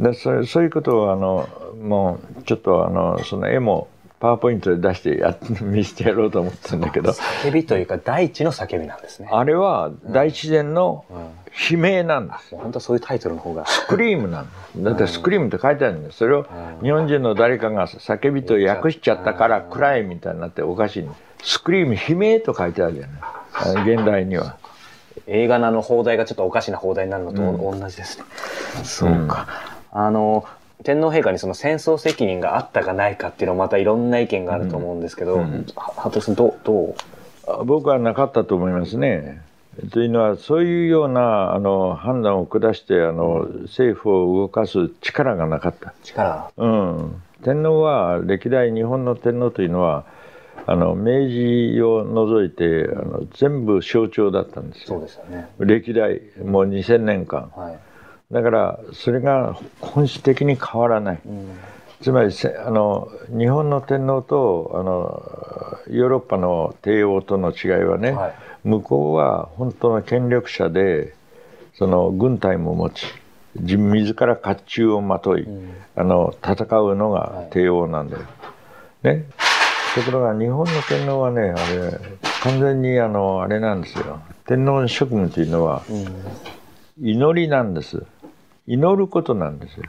[0.00, 1.48] でそそういうことをあの
[1.80, 3.88] もうちょっとあのその絵も
[4.18, 7.12] パワーポイントで出してや見せてやろうと思ってたんだけど。
[7.12, 9.28] 叫びというか大地の叫びなんですね。
[9.30, 11.04] あれは大自然の
[11.70, 13.66] 悲鳴なんです、うんうん、本当そういうタイトルの方が。
[13.66, 14.48] スクリームなん
[14.78, 16.46] だってスクリームって書いてあるんですそれを
[16.82, 21.08] 日本人の誰かが叫びと訳しちゃったから暗いみたいになっておかしい
[21.42, 23.06] スクリーム悲鳴と書いてあるじゃ
[23.74, 23.94] ない。
[23.94, 24.56] 現代には。
[25.26, 28.24] 映画の放題がちょっとおかしな放題になるのと同じですね、
[28.78, 29.48] うん、そうか、
[29.90, 30.44] あの
[30.86, 35.66] 天皇陛下にその戦争責任があったかないかっていうのはまたいろんな意見があると思うんですけど、うんうん、
[35.98, 36.94] 服部さんどど
[37.48, 37.64] う？
[37.64, 39.42] 僕はなかったと思いますね。
[39.90, 45.92] というのはそういうようなあの判断を下してあの、政府を動かす力がなかった。
[46.04, 50.06] 力、うん、天皇は歴代日本の天皇というのは
[50.66, 54.86] あの明治を除いてあの全部象徴だったんですよ。
[54.86, 55.48] そうですよね。
[55.58, 57.50] 歴代もう2000年間。
[57.56, 57.78] はい
[58.30, 61.50] だからそれが本質的に変わらない、うん、
[62.00, 71.14] つまりあの日本の天皇とあのヨーロッパの帝王との違いはね、はい、向こうは本当の権力者で
[71.74, 73.06] その軍隊も持ち
[73.60, 78.22] 自ら甲冑をまとい、うん、あの戦うのが帝王なんだよ。
[79.02, 79.24] はい、ね。
[79.94, 81.98] ところが日本の天皇はねあれ
[82.42, 84.20] 完全にあのあれなんですよ。
[84.46, 85.82] 天皇の職務というのは、
[87.00, 88.04] 祈りなんです。
[88.66, 89.84] 祈ることなんですよ。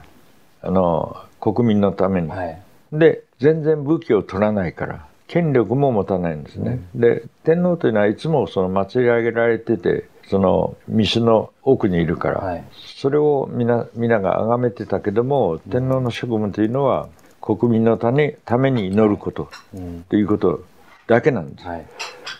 [0.62, 2.28] あの国民のために。
[2.28, 2.62] はい、
[2.92, 6.80] で全然武器を取らないから権力も持たないんですね。
[6.94, 17.08] うん、で天皇というのはいつもその祭り上げられててその密の奥にいるから、はい、それを皆皆が崇めてたけども天皇の職務というのは
[17.40, 20.64] 国民のためために祈ること、うん、ということ
[21.06, 21.66] だけなんです。
[21.66, 21.86] はい、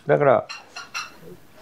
[0.06, 0.48] だから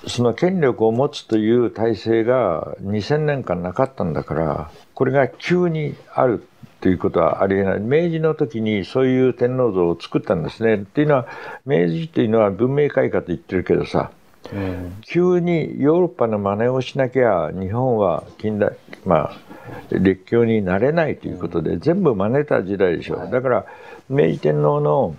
[0.06, 6.46] その権力を持つという体制が2000年間なかったんだからこれが急にある
[6.80, 7.80] ということはありえない。
[7.80, 10.74] 明治の時にそういう天皇像を作ったんですね。
[10.74, 11.26] っていうのは
[11.64, 14.10] 明治というのは文明開化と言ってるけどさ
[15.02, 19.36] 急にヨーロッパの真似をしなきゃ日本は近代まあ
[19.90, 23.66] 列強になれないということで、全部真似た時代でしょ、うだから
[24.08, 25.16] 明治天皇の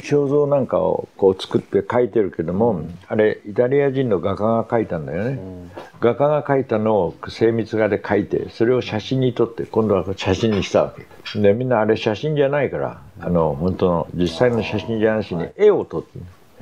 [0.00, 5.70] 肖像なんかをこう作って書いてるけども、うん、あれイタリア人の画家が描いたんだよね、うん、
[6.00, 11.06] 画家が描いたのを精密画で描いてそれを写真に撮って今度は写真にしたわけ。
[11.40, 16.08] でみんなあれ写真じゃないからあの本当の実際の写真じゃなしに絵を撮って、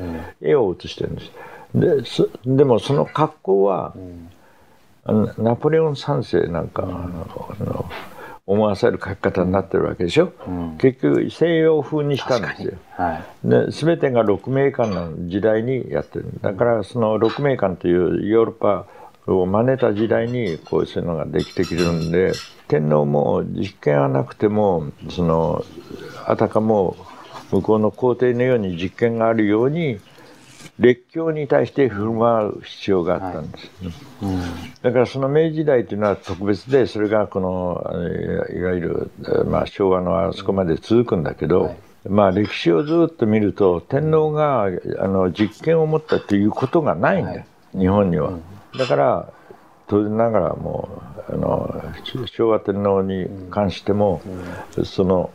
[0.01, 1.31] うん、絵を写してるんです。
[1.75, 3.95] ででもその格好は、
[5.39, 7.89] ナポレオン三世なんか、あの
[8.51, 16.27] 思わせる書き方になってるわけでしょ、うん、結局西洋風にしたんですよ、はい、で全てが六名館の時代にやってる。
[16.43, 18.87] だからその六名館というヨーロッパ
[19.33, 22.33] を真似た時代にこういうのができてきてるんで
[22.67, 25.65] 天皇も実権はなくてもその
[26.27, 26.97] あたかも
[27.53, 30.01] 向こうの皇帝のように実権があるように
[30.81, 33.93] 列強に対して振る舞う必要があったんです、はい。
[34.23, 34.41] うん、
[34.83, 37.85] だからその明治時代というのは特別でそれがこの
[38.51, 39.11] いわゆる、
[39.47, 41.77] まあ、昭和のあそこまで続くんだけど、はい、
[42.09, 44.69] まあ歴史をずっと見ると天皇があ
[45.07, 47.47] の実権を持ったということがないんだ、はい、
[47.79, 48.43] 日本には、うん、
[48.79, 49.33] だから
[49.87, 51.83] 当然ながらもうあの
[52.27, 54.23] 昭和天皇に関しても、
[54.77, 55.31] うん、その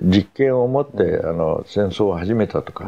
[0.00, 2.86] 実験を持ってあの戦争を始めたとか、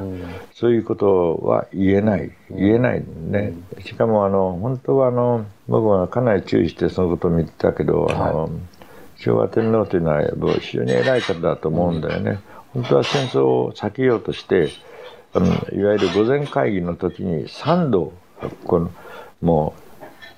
[0.54, 2.30] そういうことは言えない。
[2.50, 3.54] 言えないね、
[3.84, 8.50] しかもあの本当はあの僕はかなり注意してそのことを見てたけど、あの
[9.16, 10.22] 昭和天皇というのは
[10.60, 12.40] 非常に偉い方だと思うんだよね、
[12.74, 14.70] 本当は戦争を避けようとして
[15.34, 18.12] あのいわゆる御前会議の時に3度
[18.64, 18.90] この
[19.40, 19.74] も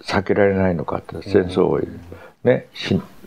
[0.01, 1.81] う避けられないのかって戦争を
[2.45, 2.67] ね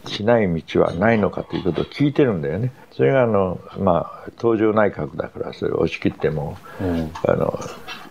[0.07, 2.71] ししない道はないのかということを聞いてるんだよね。
[2.91, 7.59] それがあの、まあ、東条内閣だからそれを押し切っても、うん、あの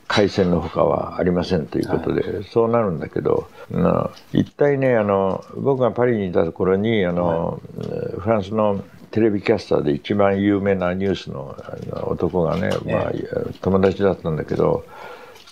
[0.09, 7.87] 改戦のほかはありませんということで、はい、そうなるんだけど、あ一体ねあの僕がパリにいた頃にあの、は
[8.17, 11.57] い、フランスのテレビキャスターで一番有名なニュースの
[12.09, 13.13] 男がね、まあ、
[13.61, 14.85] 友達だったんだけど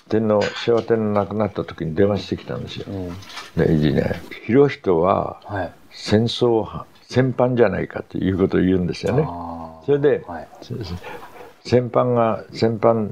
[0.09, 2.86] 天皇昭和天皇亡くなった時に電話してきたんですよ。
[2.88, 4.20] うん、でいいね。
[4.45, 9.24] 広人は戦争戦犯じゃないかということを言うんですよね。
[9.84, 10.49] それで、はい、
[11.64, 13.11] 戦犯が戦犯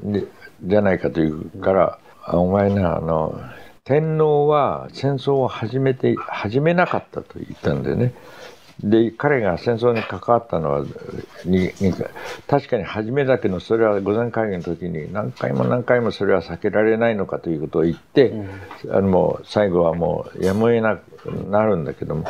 [0.63, 1.99] じゃないかというから、
[2.31, 3.41] うん、お前なあの
[3.83, 8.13] 天皇は戦争を始めて始めなかったと言ったんでね。
[8.83, 10.85] で彼が戦争に関わったのは
[11.45, 11.71] に
[12.47, 22.25] 確かに初めだけどそれは御前会議の時に何回も何回もそれは避けられないのかということを言って、うん、あのもう最後はもうやむを得なくなるんだけども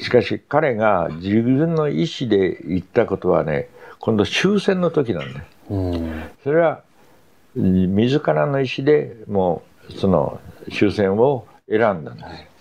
[0.00, 3.68] しかし彼が自分の意思で言ったことはね
[4.00, 5.46] 今度終戦の時なんだよ。
[5.70, 6.82] うん、それは
[7.54, 10.40] 自らの意思でもうその
[10.72, 12.52] 終戦を選んだんです。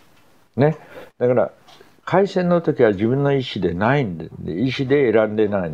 [0.60, 0.78] ね、
[1.18, 1.52] だから
[2.06, 5.72] 開戦の時は自分の意思でないんで、意思で選んでない。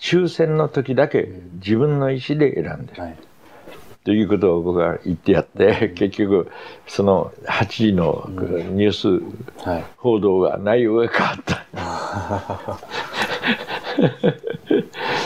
[0.00, 3.02] 終戦の時だけ自分の意思で選んでる。
[3.02, 3.16] はい、
[4.04, 6.50] ということを僕は言ってやって、 結局、
[6.86, 9.22] その8時のニュース
[9.96, 11.66] 報道が内容が変わった。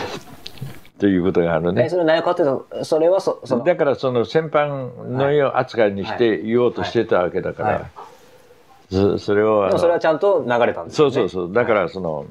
[1.01, 1.89] ということがあるね。
[1.89, 7.91] それ何かっていうと、それはそだからその戦犯のよう扱いにして言おうとしてたわけだから。
[8.91, 10.97] それをでもそれはちゃんと流れたんですね。
[10.97, 11.53] そうそうそう。
[11.53, 12.27] だからその、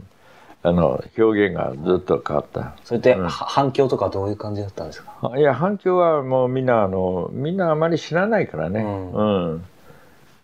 [0.62, 2.76] あの表現がずっと変わった。
[2.84, 5.32] それって、うん、反響とかどういう感じだったんですか？
[5.38, 9.66] いや反響はもうみんなあのみんなあまり知らないからね、うん、うん、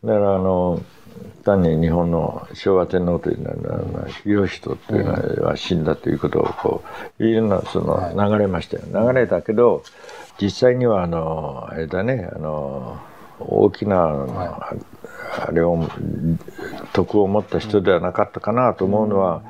[0.06, 0.82] だからあの
[1.44, 6.84] 単に日本の昭和天皇というのは広人というのは死んだということをこ
[7.20, 9.84] ういうのその流れましたよ、流れたけど
[10.42, 13.00] 実際にはあのあれだねあの
[13.40, 14.80] 大きな、はい、
[15.38, 15.88] あれを
[16.94, 19.42] 徳を持った人ではなかったかなと思うのは、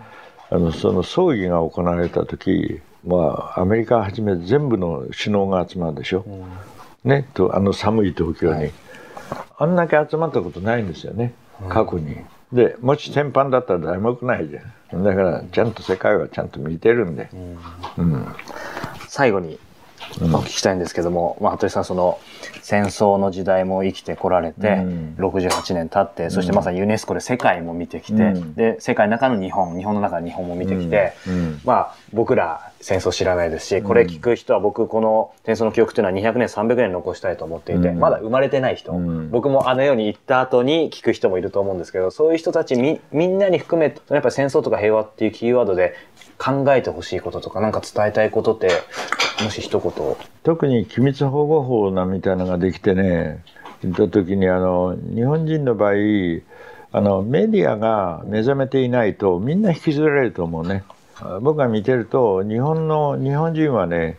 [0.50, 8.74] あのその葬儀が行われた時、まあ、アメリカはじめ全部の首脳が集まるでしょ、うん、ね、とあの寒い東京に、はい、
[9.60, 11.34] あんだけ集まったことないんですよね。
[11.70, 12.18] 過去に。
[12.52, 15.04] でもし天板だったら誰も来ないじゃん。
[15.04, 17.30] だからちゃんと世界はちゃんと見てるんで、
[17.98, 18.28] うん、うん、
[19.08, 19.60] 最後に
[20.22, 22.20] お聞きしたいんですけども、まあ、服部さんその
[22.62, 38.94] 戦争の時代も生きてこられて、うん、68年経ってそしてまさにユネスコで世界も見てきて、うん、で世界の中の日本日本の中の日本も見てきて、うん、まあ僕ら戦争知らないですしこれ聞く人は僕この戦争の記憶というのは200年300年残したいと思っていて、まだ生まれてない人、
[39.30, 41.80] 僕もあの世に行った後に聞く人もいると思うん。
[41.80, 45.96] ですけどそういう人たちみみんなに含めやっぱり戦争とか平和っていうキーワードで
[46.38, 48.70] 考えてほしいこととか何か伝えたいことって
[49.44, 49.94] もし一言。
[50.44, 53.44] 特に機密保護法なみたいなのができてね
[53.84, 55.94] 言った時にあの日本人の場合
[56.92, 60.84] あのメディアが目覚めていないとみんな引きずられると思うね。
[61.42, 64.18] 僕が見てると日本の日本人はね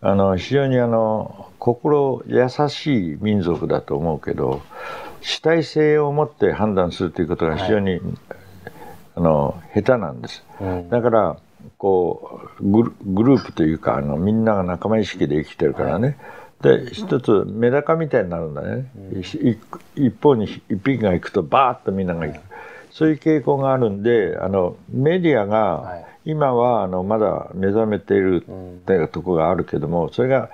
[0.00, 4.62] あの非常にあの心優しい民族だと思うけど
[5.20, 8.00] 主体性を持って判断するということが非常に、はい、
[9.14, 11.36] あの下手なんです、うん、だから
[11.78, 12.82] こうグ
[13.22, 16.18] ループというかあのみんなが仲間意識で生きてるからね、
[16.60, 19.20] はい、で一つメダカみたいになるんだね、うん、
[20.04, 22.40] 一方に一匹が行くとバーッとみんなが行く、
[22.90, 30.50] そういう傾向があるんであのメディアが今はあのまだ目覚めているっていうところがあるけどもそれが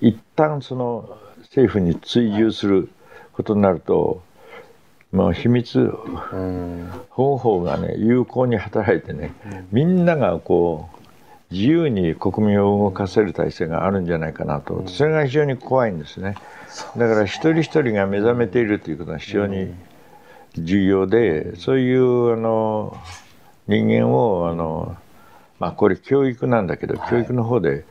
[0.00, 2.90] 一旦その政府に追従する
[3.32, 4.22] ことになると、
[5.16, 5.90] まあ、秘密
[7.08, 9.32] 方法がね有効に働いてね
[9.72, 14.84] みんながこう自由に国民を動かせる体制があるんじゃないかなと。
[14.88, 16.34] それが非常に怖いんですね。
[16.96, 19.72] だから一人一人が目覚めているということは非常に
[20.58, 22.96] 重要でそういうあの
[23.68, 24.96] 人間をあの
[25.58, 27.84] まあこれ教育なんだけど教育の方で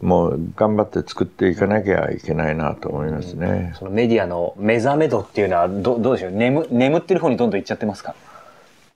[0.00, 3.74] もう頑張って作っていかなきゃいけないなと思いますね。
[3.78, 6.32] そのメディアの目覚め度っていうのはどどうでしょう？
[6.32, 8.14] 眠眠ってる方にどんどんいっちゃってますか？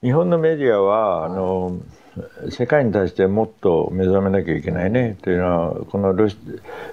[0.03, 1.79] 日本のメディアはあの
[2.51, 5.17] 世界に対してもっと目覚めなきゃいけないね。
[5.23, 6.37] というのはこのロシ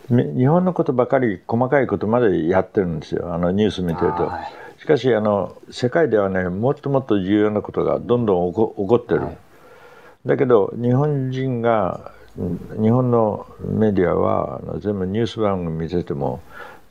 [0.09, 3.33] 日本のことばかり細かいことまでやってるんですよ。
[3.33, 4.31] あのニュース見てると。
[4.79, 9.21] しかしあの世界ではねもっともっと重要なことがどんどん起こってる。
[9.21, 9.37] はい、
[10.25, 16.41] だけど日本人が日本のメディアは全部ニュース番組見てても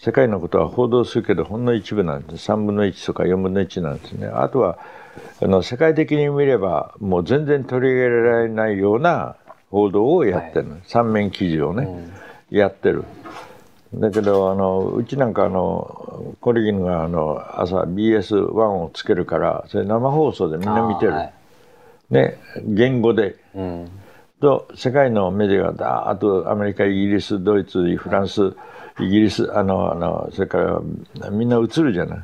[0.00, 2.50] 世界のことは報道するけどほんの一部なんです。
[2.50, 4.26] 3分の1とか4分の1なんですね。
[4.26, 4.78] あとは
[5.40, 9.36] あの世界的に見ればもう全然取り上げられないような
[9.70, 11.84] 報道をやってる、はい、3面記事をね、
[12.50, 13.04] うん、やってる。
[13.94, 21.32] だけどあのうちなんかあのコリギンがあの朝 BS1 をつけるからそれ生放送でみんな見てる、はい、
[22.10, 23.36] ね言語で。
[23.54, 23.90] うん
[24.40, 28.54] と世界のメディアがだーっとアメリカイギリスドイツフランス
[29.00, 32.18] イギリスあのあのそれからみんな映るじゃない。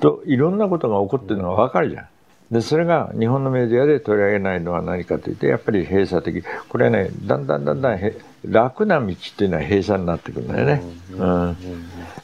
[0.00, 2.08] といろんなことが起こってるのが分かるじゃん。
[2.50, 8.00] でそれが日本のメディアで取り上げないのは何かというとやっぱり閉鎖的これねだんだんだんだん
[8.44, 10.82] 楽な道っていうのは閉鎖になってくるんだよね。
[11.12, 11.56] うん、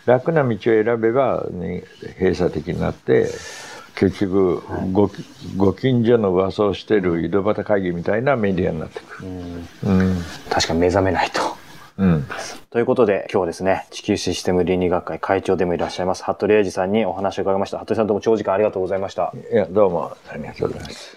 [0.04, 1.84] 楽な道を選べば、ね、
[2.18, 3.28] 閉鎖的になって
[3.96, 5.10] 結局ご
[5.56, 9.28] ご近所の噂をしている井戸端会議みたいなメディアになってくる、
[9.84, 10.16] うん、うん、
[10.50, 11.40] 確かに目覚めないと。
[11.98, 12.26] うん、
[12.68, 17.78] ということで今日はですね地球システム倫理学会会長でもいらっしゃいます服部英二さんにお話を伺いました。
[17.78, 19.32] 服部さんどうも長時間ありがとうございました。
[19.50, 21.14] いやどうもありがとうございます